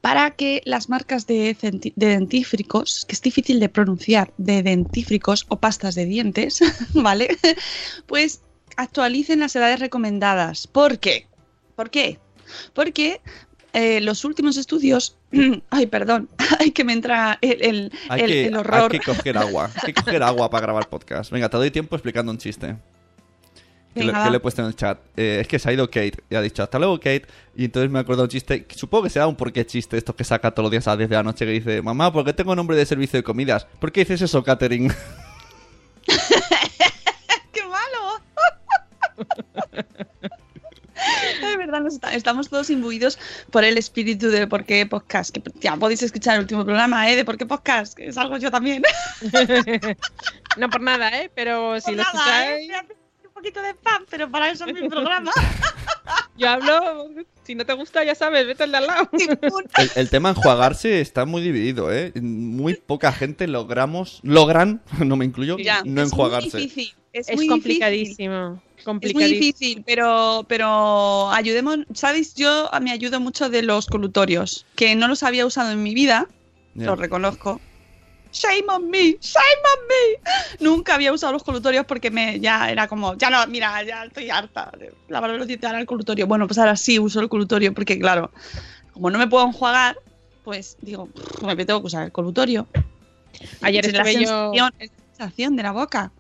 [0.02, 1.56] para que las marcas de,
[1.96, 6.62] de dentífricos, que es difícil de pronunciar, de dentífricos o pastas de dientes,
[6.96, 7.38] ¿vale?
[8.08, 8.42] Pues
[8.76, 10.66] actualicen las edades recomendadas.
[10.66, 11.28] ¿Por qué?
[11.76, 12.20] ¿Por qué?
[12.74, 13.22] Porque
[13.78, 15.16] eh, los últimos estudios,
[15.70, 16.28] ay, perdón,
[16.60, 18.92] hay que me entra el, el- Hay, el- que, el horror.
[18.92, 19.70] hay que coger agua.
[19.84, 21.32] Hay que coger agua para grabar podcast.
[21.32, 22.76] Venga, te doy tiempo explicando un chiste.
[23.94, 25.00] Que, le, que he puesto en el chat.
[25.16, 27.26] Eh, es que se ha ido Kate y ha dicho hasta luego Kate.
[27.56, 28.66] Y entonces me acuerdo un chiste.
[28.76, 31.10] Supongo que será un porqué chiste esto que saca todos los días a las 10
[31.10, 33.66] de la noche que dice Mamá, ¿por qué tengo nombre de servicio de comidas?
[33.80, 34.90] ¿Por qué dices eso, Catering?
[37.52, 38.22] ¡Qué malo!
[41.42, 43.18] Es verdad, nos está- estamos todos imbuidos
[43.52, 45.34] por el espíritu de por qué podcast.
[45.36, 47.16] Que ya podéis escuchar el último programa, ¿eh?
[47.16, 48.84] De por qué podcast, que salgo yo también.
[50.58, 51.30] No por nada, ¿eh?
[51.36, 53.07] Pero si Por lo nada, escucháis, ¿eh?
[53.38, 55.32] Poquito de spam, pero para eso es mi programa.
[56.38, 57.08] yo hablo.
[57.44, 59.10] Si no te gusta, ya sabes, vete al de al lado.
[59.78, 62.12] El, el tema enjuagarse está muy dividido, ¿eh?
[62.20, 66.58] Muy poca gente logramos, logran, no me incluyo, Ya, no es enjuagarse.
[66.58, 68.62] Muy difícil, es, Es muy complicadísimo.
[68.76, 69.30] Es muy complicadísimo.
[69.30, 72.34] difícil, pero, pero ayudemos, ¿sabéis?
[72.34, 76.28] Yo me ayudo mucho de los colutorios, que no los había usado en mi vida,
[76.74, 76.88] Ya.
[76.88, 77.62] lo reconozco.
[78.40, 80.66] Shame on me, shame on me.
[80.66, 84.30] Nunca había usado los colutorios porque me ya era como, ya no, mira, ya estoy
[84.30, 86.28] harta de lavar los dientes ahora el colutorio.
[86.28, 88.32] Bueno, pues ahora sí uso el colutorio porque claro,
[88.94, 89.98] como no me puedo enjuagar,
[90.44, 92.68] pues digo, "Pff, me tengo que usar el colutorio.
[93.62, 96.12] Ayer estuve yo- la sensación de la boca.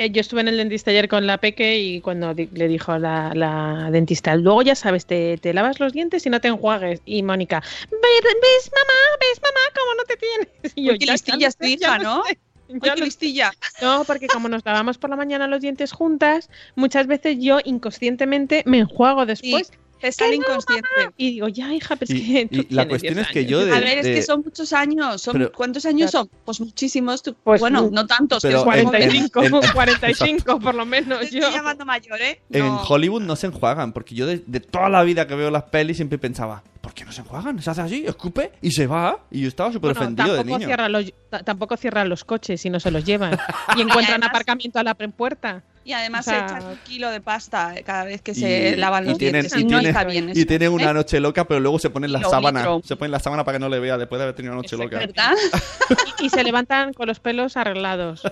[0.00, 2.96] Eh, yo estuve en el dentista ayer con la peque y cuando di- le dijo
[2.98, 7.02] la, la dentista, luego ya sabes, te, te lavas los dientes y no te enjuagues.
[7.04, 9.00] Y Mónica, "Ve- ¿ves mamá?
[9.20, 10.72] ¿Ves mamá cómo no te tienes?
[10.76, 12.22] Y yo, "Ya, listilla tu hija, ¿no?
[12.26, 12.38] sé,
[12.68, 13.04] Uy, ya qué lo sé".
[13.06, 13.52] listilla.
[13.82, 18.62] No, porque como nos lavamos por la mañana los dientes juntas, muchas veces yo inconscientemente
[18.66, 19.72] me enjuago después
[20.12, 20.88] sale "Que no, inconsciente.
[20.98, 21.12] mamá".
[21.16, 22.40] Y digo, ya, hija, pero es Y- que.
[22.40, 23.50] y tú la tienes cuestión 10 es que años".
[23.50, 25.22] yo de- A ver, es de- que son muchos años.
[25.22, 26.26] Son, Pero- ¿Cuántos años Claro.
[26.30, 26.40] son?
[26.44, 27.22] Pues muchísimos.
[27.22, 28.42] tú- Pues bueno, no tantos.
[28.42, 31.20] que pero es como en- que- 45, en- en- 45 por lo menos.
[31.20, 31.38] Te Yo.
[31.40, 32.40] estoy llamando mayor, ¿eh?
[32.50, 32.82] En No.
[32.82, 35.96] Hollywood no se enjuagan, porque yo de, de toda la vida que veo las pelis
[35.96, 37.60] siempre pensaba, ¿por qué no se enjuagan?
[37.60, 39.18] Se hace así, escupe y se va.
[39.30, 40.66] Y yo estaba súper Bueno, ofendido de tampoco, niño.
[40.68, 43.32] cierran los, ta- tampoco cierran los coches y no se los llevan.
[43.76, 45.62] y encuentran además- aparcamiento a la puerta.
[45.84, 49.04] Y además O sea- se echan un kilo de pasta cada vez que se lavan
[49.04, 49.60] los tienen, dientes.
[49.60, 50.94] Y, no bien y tienen una ¿eh?
[50.94, 52.60] noche loca, pero luego se ponen la sábana.
[52.60, 52.80] litro.
[52.86, 54.76] Se ponen la sábana para que no le vea después de haber tenido una noche
[54.78, 54.98] loca.
[54.98, 55.32] ¿Verdad?
[56.20, 58.22] Y, y se levantan con los pelos arreglados.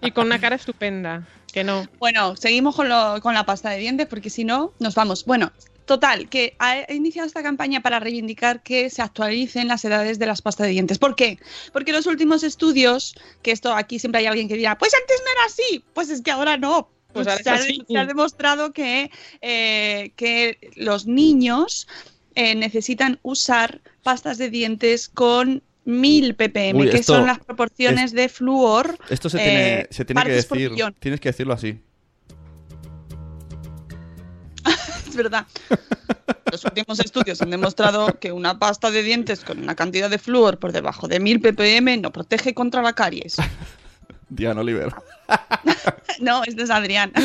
[0.00, 1.24] Y, y con una cara estupenda.
[1.52, 1.84] Que no.
[1.98, 5.24] Bueno, seguimos con, lo- con la pasta de dientes porque si no, nos vamos.
[5.24, 5.50] Bueno,
[5.88, 10.40] total, que ha iniciado esta campaña para reivindicar que se actualicen las edades de las
[10.40, 10.98] pastas de dientes.
[10.98, 11.40] ¿Por qué?
[11.72, 15.32] Porque los últimos estudios, que esto aquí siempre hay alguien que dirá, pues antes no
[15.32, 16.90] era así, pues es que ahora no.
[17.12, 19.10] Pues Pues ahora se, ha, se ha demostrado que,
[19.40, 21.88] eh, que los niños
[22.34, 28.12] eh, necesitan usar pastas de dientes con 1000 ppm, Uy, que esto son las proporciones
[28.12, 28.98] de flúor.
[29.08, 30.72] Esto se eh, tiene, se tiene que decir.
[31.00, 31.80] Tienes que decirlo así.
[35.08, 35.46] Es verdad.
[36.52, 40.58] Los últimos estudios han demostrado que una pasta de dientes con una cantidad de flúor
[40.58, 43.36] por debajo de 1000 ppm no protege contra la caries.
[44.28, 44.94] Diana Oliver.
[46.20, 47.12] No, este es Adrián.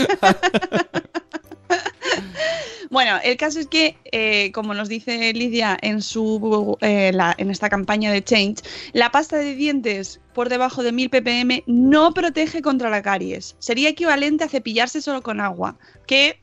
[2.90, 7.50] Bueno, el caso es que, eh, como nos dice Lidia en, su, eh, la- en
[7.50, 8.62] esta campaña de Change,
[8.92, 13.56] la pasta de dientes por debajo de 1000 ppm no protege contra la caries.
[13.58, 15.76] Sería equivalente a cepillarse solo con agua,
[16.06, 16.40] que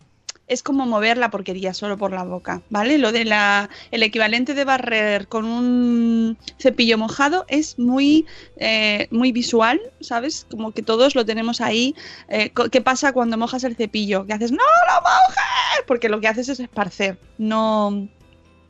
[0.51, 2.98] es como mover la porquería solo por la boca, ¿vale?
[2.98, 8.26] Lo de la el equivalente de barrer con un cepillo mojado es muy
[8.57, 10.46] eh, muy visual, ¿sabes?
[10.51, 11.94] Como que todos lo tenemos ahí.
[12.28, 14.26] Eh, ¿Qué pasa cuando mojas el cepillo?
[14.26, 15.84] Que haces ¡No lo mojes!
[15.86, 18.09] Porque lo que haces es esparcer, no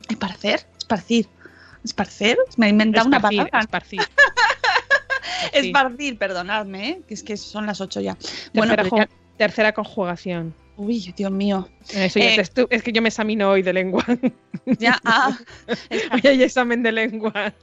[0.07, 1.27] esparcer, esparcir.
[1.83, 2.37] ¿Esparcer?
[2.57, 3.59] Me he inventado una Esparcir, palabra.
[3.61, 4.01] esparcir.
[5.53, 7.01] Esparcir, perdonadme, ¿eh?
[7.07, 8.17] que es que son las 8 ya.
[8.53, 10.53] Bueno, Tercera, ya- jo- tercera conjugación.
[10.83, 11.69] Uy, Dios mío.
[11.93, 14.03] Eso ya Eh, te estu- es que yo me examino hoy de lengua.
[14.79, 15.37] Ya, ah,
[16.13, 17.53] hoy hay examen de lengua.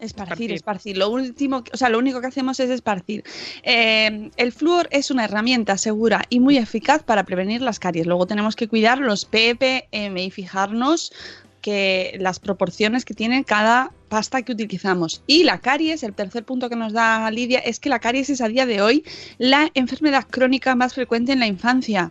[0.00, 0.96] Esparcir, esparcir.
[0.98, 3.24] Lo último, o sea, lo único que hacemos es esparcir.
[3.62, 8.06] Eh, el flúor es una herramienta segura y muy eficaz para prevenir las caries.
[8.06, 11.12] Luego tenemos que cuidar los ppm y fijarnos
[11.60, 15.22] que las proporciones que tiene cada pasta que utilizamos.
[15.26, 18.42] Y la caries, el tercer punto que nos da Lidia, es que la caries es
[18.42, 19.02] a día de hoy
[19.38, 22.10] la enfermedad crónica más frecuente en la infancia.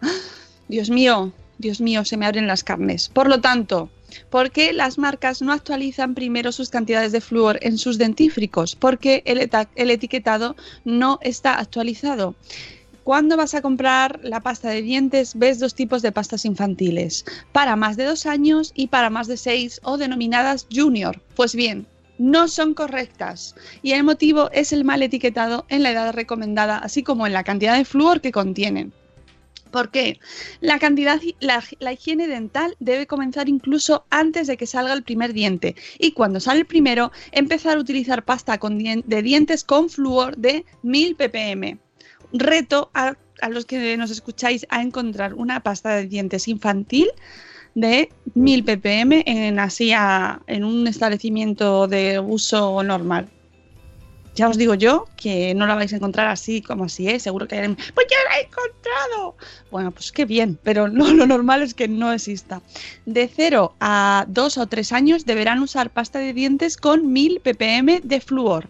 [0.68, 3.09] Dios mío, Dios mío, se me abren las carnes.
[3.09, 3.89] Por lo tanto,
[4.30, 8.76] ¿por qué las marcas no actualizan primero sus cantidades de flúor en sus dentífricos?
[8.76, 12.36] Porque el etiquetado no está actualizado.
[13.03, 17.76] Cuando vas a comprar la pasta de dientes, ves dos tipos de pastas infantiles, para
[17.76, 21.22] más de dos años y para más de seis o denominadas junior.
[21.36, 21.86] Pues bien,
[22.18, 27.03] no son correctas y el motivo es el mal etiquetado en la edad recomendada, así
[27.03, 28.93] como en la cantidad de flúor que contienen.
[29.74, 30.19] ¿Por qué?
[30.61, 35.76] La cantidad, la, higiene dental debe comenzar incluso antes de que salga el primer diente
[35.97, 41.15] y cuando sale el primero, empezar a utilizar pasta de dientes con flúor de 1000
[41.15, 41.80] ppm.
[42.34, 47.07] Reto a, a los que nos escucháis a encontrar una pasta de dientes infantil
[47.74, 53.28] de 1000 ppm en así a- en un establecimiento de uso normal.
[54.36, 57.19] Ya os digo yo que no la vais a encontrar así como así, ¿eh?
[57.19, 59.36] Seguro que hay pues ya la he encontrado.
[59.69, 62.61] Bueno, pues qué bien, pero no, lo normal es que no exista.
[63.05, 68.01] De 0 a 2 o 3 años deberán usar pasta de dientes con 1000 ppm
[68.03, 68.69] de flúor.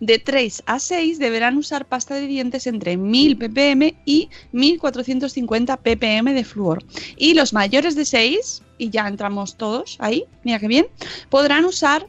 [0.00, 6.32] De 3 a 6 deberán usar pasta de dientes entre 1000 ppm y 1450 ppm
[6.32, 6.84] de flúor.
[7.16, 10.86] Y los mayores de 6, y ya entramos todos ahí, mira qué bien,
[11.30, 12.06] podrán usar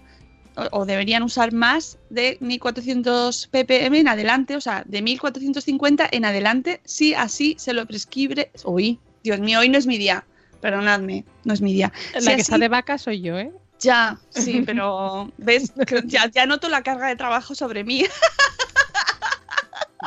[0.72, 6.82] o- deberían usar más de 1400 ppm en adelante, o sea, de 1450 en adelante,
[6.86, 8.52] si así se lo prescribe.
[8.66, 10.26] Uy, Dios mío, hoy no es mi día.
[10.62, 11.92] Perdonadme, no es mi día.
[12.14, 13.52] La Si que así- está de vaca soy yo, ¿eh?
[13.80, 15.72] Ya, sí, pero ves,
[16.06, 18.04] ya, ya noto la carga de trabajo sobre mí.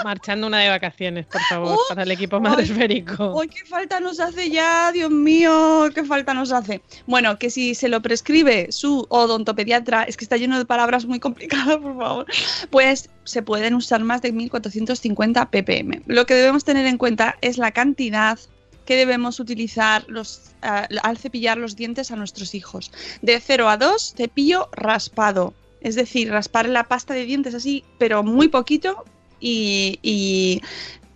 [0.04, 3.40] Marchando una de vacaciones, por favor, Uh, para el equipo ay, madresférico.
[3.40, 4.90] ¡Ay, qué falta nos hace ya!
[4.92, 6.80] Dios mío, qué falta nos hace.
[7.06, 11.20] Bueno, que si se lo prescribe su odontopediatra, es que está lleno de palabras muy
[11.20, 12.26] complicadas, por favor,
[12.70, 16.02] pues se pueden usar más de 1450 ppm.
[16.06, 18.38] Lo que debemos tener en cuenta es la cantidad
[18.86, 22.90] que debemos utilizar los, ah, al cepillar los dientes a nuestros hijos.
[23.20, 25.54] De 0 a 2, cepillo raspado.
[25.80, 29.04] Es decir, raspar la pasta de dientes así, pero muy poquito
[29.42, 30.62] y, y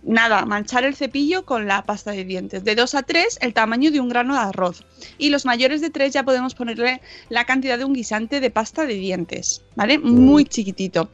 [0.03, 2.63] nada, manchar el cepillo con la pasta de dientes.
[2.63, 4.83] De 2 a 3, el tamaño de un grano de arroz.
[5.17, 8.85] Y los mayores de 3 ya podemos ponerle la cantidad de un guisante de pasta
[8.85, 9.99] de dientes, ¿vale?
[9.99, 11.09] Muy chiquitito.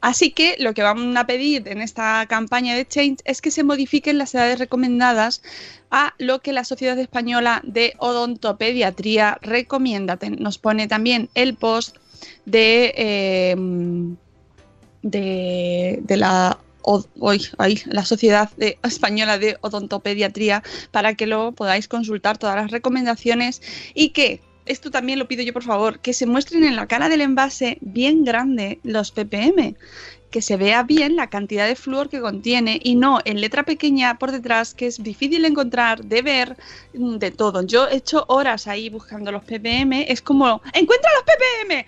[0.00, 3.64] Así que lo que vamos a pedir en esta campaña de Change es que se
[3.64, 5.42] modifiquen las edades recomendadas
[5.90, 10.18] a lo que la Sociedad Española de Odontopediatría recomienda.
[10.38, 11.96] Nos pone también el post
[12.44, 13.56] de, eh,
[15.02, 17.42] de, la, hoy,
[17.86, 18.50] la Sociedad
[18.82, 23.62] Española de Odontopediatría para que lo podáis consultar todas las recomendaciones
[23.94, 27.08] y que esto también lo pido yo por favor, que se muestren en la cara
[27.08, 29.76] del envase bien grande los ppm,
[30.30, 34.18] que se vea bien la cantidad de flúor que contiene y no en letra pequeña
[34.18, 36.56] por detrás que es difícil encontrar, de ver,
[36.94, 37.62] mm, de todo.
[37.62, 41.86] Yo he hecho horas ahí buscando los ppm, es como, encuentra los ppm.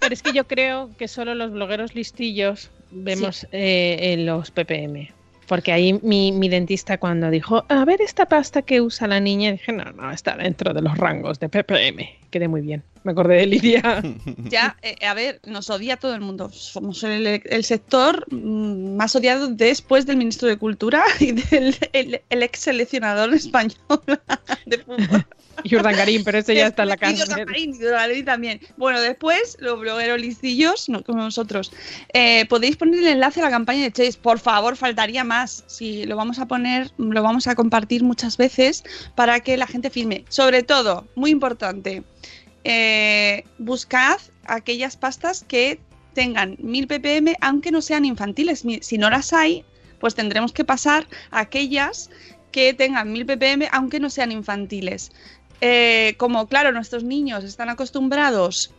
[0.00, 5.19] Pero es que yo creo que solo los blogueros listillos vemos eh, en los ppm.
[5.50, 9.50] Porque ahí mi, mi dentista cuando dijo, a ver esta pasta que usa la niña,
[9.50, 12.08] dije, no, no, está dentro de los rangos de ppm.
[12.30, 12.84] Quedé muy bien.
[13.02, 14.00] Me acordé de Lidia.
[14.48, 16.50] Ya, eh, a ver, nos odia todo el mundo.
[16.52, 22.20] Somos el, el sector mm, más odiado después del ministro de Cultura y del el,
[22.30, 23.74] el ex seleccionador español
[24.66, 25.26] de fútbol.
[25.64, 27.28] Y Urdangarín, pero ese ya está en la cárcel.
[27.28, 28.60] Urdangarín, y Urdangarín también.
[28.76, 31.72] Bueno, después, los blogueros listillos, no como nosotros,
[32.12, 34.18] eh, podéis poner el enlace a la campaña de Chase.
[34.20, 35.64] Por favor, faltaría más.
[35.66, 38.84] Si lo vamos a poner, lo vamos a compartir muchas veces
[39.14, 40.24] para que la gente firme.
[40.28, 42.02] Sobre todo, muy importante,
[42.64, 45.80] eh, buscad aquellas pastas que
[46.14, 48.64] tengan 1000 ppm, aunque no sean infantiles.
[48.80, 49.64] Si no las hay,
[50.00, 52.10] pues tendremos que pasar a aquellas
[52.52, 55.12] que tengan 1000 ppm, aunque no sean infantiles.
[55.60, 58.72] Eh, como, claro, nuestros niños están acostumbrados.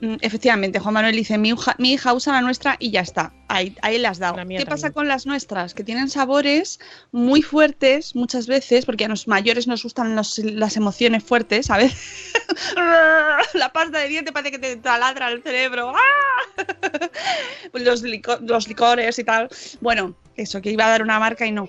[0.00, 3.32] mm, Efectivamente, Juan Manuel dice, mi hija, mi hija usa la nuestra y ya está.
[3.48, 5.72] Ahí, ahí las mía ¿Qué pasa con las nuestras?
[5.72, 6.80] Que tienen sabores
[7.12, 11.94] muy fuertes muchas veces, porque a los mayores nos gustan los- las emociones fuertes, ¿sabes?
[13.54, 15.92] la pasta de diente parece que te taladra el cerebro.
[15.94, 16.56] ¡Ah!
[17.72, 19.48] los, lico- los licores y tal.
[19.80, 21.68] Bueno, eso, que iba a dar una marca y no.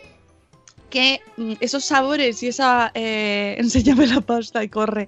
[0.89, 2.91] Que mm, esos sabores y esa...
[2.93, 5.07] Eh, enséñame la pasta y corre.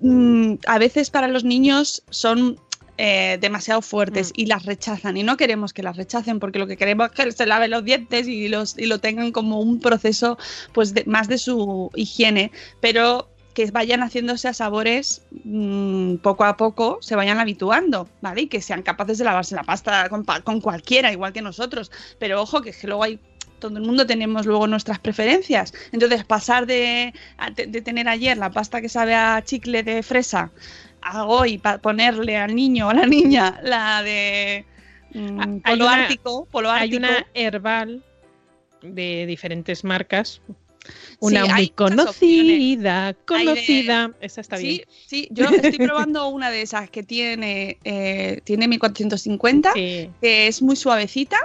[0.00, 2.58] Mm, a veces para los niños son
[2.96, 5.16] eh, demasiado fuertes y las rechazan.
[5.16, 7.84] Y no queremos que las rechacen porque lo que queremos es que se laven los
[7.84, 10.38] dientes y, los, y lo tengan como un proceso
[10.72, 12.50] pues de- más de su higiene.
[12.80, 18.42] Pero que vayan haciéndose a sabores mm, poco a poco, se vayan habituando, ¿vale?
[18.42, 21.92] Y que sean capaces de lavarse la pasta con, con cualquiera, igual que nosotros.
[22.18, 23.20] Pero ojo, que, es que luego hay
[23.68, 25.72] todo el mundo tenemos luego nuestras preferencias.
[25.92, 27.12] Entonces, pasar de,
[27.56, 30.50] de, tener ayer la pasta que sabe a chicle de fresa
[31.02, 34.64] a hoy pa- ponerle al niño o a la niña la de
[35.14, 36.98] mm, Hay polo ártico, polo Hay ártico.
[36.98, 38.02] una herbal
[38.82, 40.40] de diferentes marcas.
[41.20, 44.10] Una Sí, muy conocida, de- conocida.
[44.20, 44.82] Esa está sí, bien.
[45.06, 50.76] Sí, yo estoy probando una de esas que tiene, eh, tiene 1450, que es muy
[50.76, 51.38] suavecita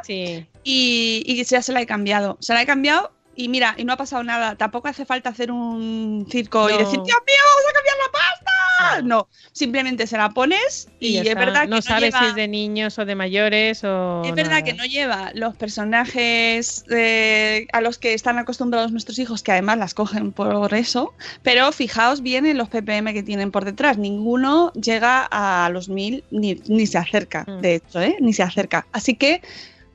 [0.64, 2.38] y, y que ya se la he cambiado.
[2.42, 3.12] Se la he cambiado
[3.44, 4.56] y mira, y no ha pasado nada.
[4.56, 9.02] Tampoco hace falta hacer un circo y decir, Dios mío, vamos a cambiar la pasta.
[9.04, 11.40] No, simplemente se la pones y, es está.
[11.40, 14.24] verdad que no no sabes lleva- si es de niños o de mayores o.
[14.26, 14.64] Es verdad nada.
[14.64, 19.78] que no lleva los personajes eh, a los que están acostumbrados nuestros hijos, que además
[19.78, 21.14] las cogen por eso,
[21.44, 23.98] pero fijaos bien en los ppm que tienen por detrás.
[23.98, 27.62] Ninguno llega a los 1000 ni, ni se acerca, Mm.
[27.62, 28.16] de hecho, ¿eh?
[28.20, 28.86] ni se acerca.
[28.92, 29.42] Así que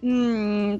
[0.05, 0.75] mm,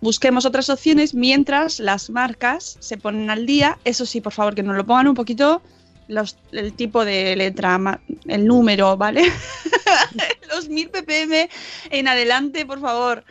[0.00, 3.78] busquemos otras opciones mientras las marcas se ponen al día.
[3.84, 5.62] Eso sí, por favor, que nos lo pongan un poquito
[6.08, 9.24] los- el tipo de letra, el número, ¿vale?
[10.54, 11.48] los 1000 ppm
[11.90, 13.24] en adelante, por favor.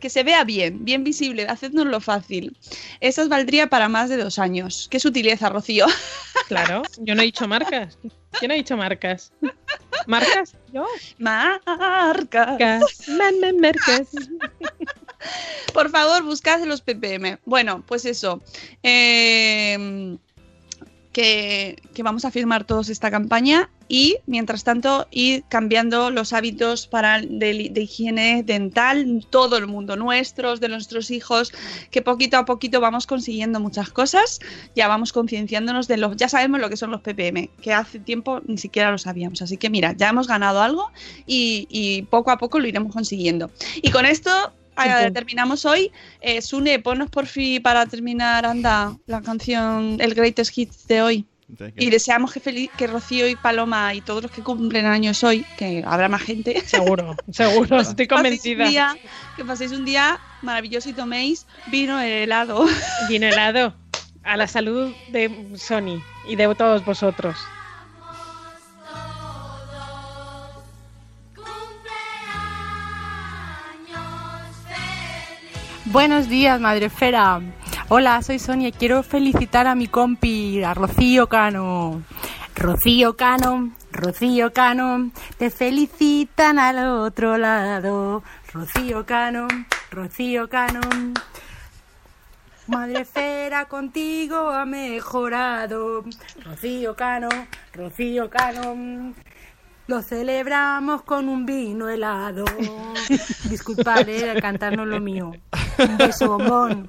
[0.00, 2.56] Que se vea bien, bien visible, hacednoslo fácil.
[3.00, 4.88] Esas valdría para más de dos años.
[4.90, 5.86] Qué sutileza, Rocío.
[6.48, 7.96] Claro, yo no he dicho marcas.
[8.32, 9.32] ¿Quién ha dicho marcas?
[10.08, 10.56] ¿Marcas?
[10.72, 10.84] Yo.
[11.18, 12.58] Marcas.
[13.08, 14.08] Marcas.
[15.72, 17.38] Por favor, buscad los ppm.
[17.44, 18.42] Bueno, pues eso.
[18.82, 20.16] Eh,
[21.12, 26.86] que, que vamos a firmar todos esta campaña y, mientras tanto, ir cambiando los hábitos
[26.86, 31.52] para de, higiene dental, todo el mundo, nuestros, de nuestros hijos,
[31.90, 34.38] que poquito a poquito vamos consiguiendo muchas cosas,
[34.76, 38.40] ya vamos concienciándonos de los, ya sabemos lo que son los ppm, que hace tiempo
[38.46, 40.92] ni siquiera lo sabíamos, así que mira, ya hemos ganado algo
[41.26, 43.50] y, y poco a poco lo iremos consiguiendo.
[43.82, 44.52] Y con esto
[44.86, 45.90] eh, terminamos hoy.
[46.20, 51.26] Eh, Sune, ponnos por fin para terminar, anda, la canción, el greatest hits de hoy.
[51.76, 55.44] Y deseamos que, feliz, que Rocío y Paloma y todos los que cumplen años hoy,
[55.56, 56.60] que habrá más gente.
[56.66, 58.64] Seguro, seguro, estoy convencida.
[58.64, 58.96] Paséis un día,
[59.36, 62.66] que paséis un día maravilloso y toméis vino helado.
[63.08, 63.74] Vino helado.
[64.22, 67.36] A la salud de Sony y de todos vosotros.
[75.86, 77.40] Buenos días, Madre Esfera.
[77.92, 78.70] Hola, soy Sonia.
[78.70, 82.04] Quiero felicitar a mi compi, a Rocío Cano.
[82.54, 88.22] Rocío Cano, Rocío Cano, te felicitan al otro lado.
[88.52, 89.48] Rocío Cano,
[89.90, 90.78] Rocío Cano.
[92.68, 96.04] Madre Esfera contigo ha mejorado.
[96.44, 97.28] Rocío Cano,
[97.74, 99.14] Rocío Cano.
[99.90, 102.44] Lo celebramos con un vino helado.
[103.50, 105.32] Disculpad, eh, al cantar no es lo mío.
[105.78, 106.88] Un beso, bombón.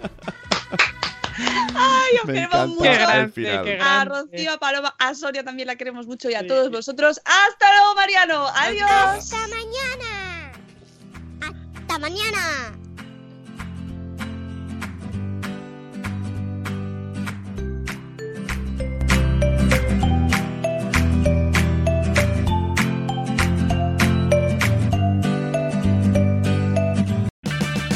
[1.74, 2.91] Ay, os Me queremos mucho.
[2.91, 3.64] el final.
[3.66, 4.06] qué A grande.
[4.06, 7.20] Rocío, a Paloma, a Sonia también la queremos mucho y a todos vosotros.
[7.26, 8.47] ¡Hasta luego, Mariano!
[8.49, 8.91] ¡Adiós!
[8.91, 10.52] ¡Hasta mañana!
[11.41, 12.81] ¡Hasta mañana!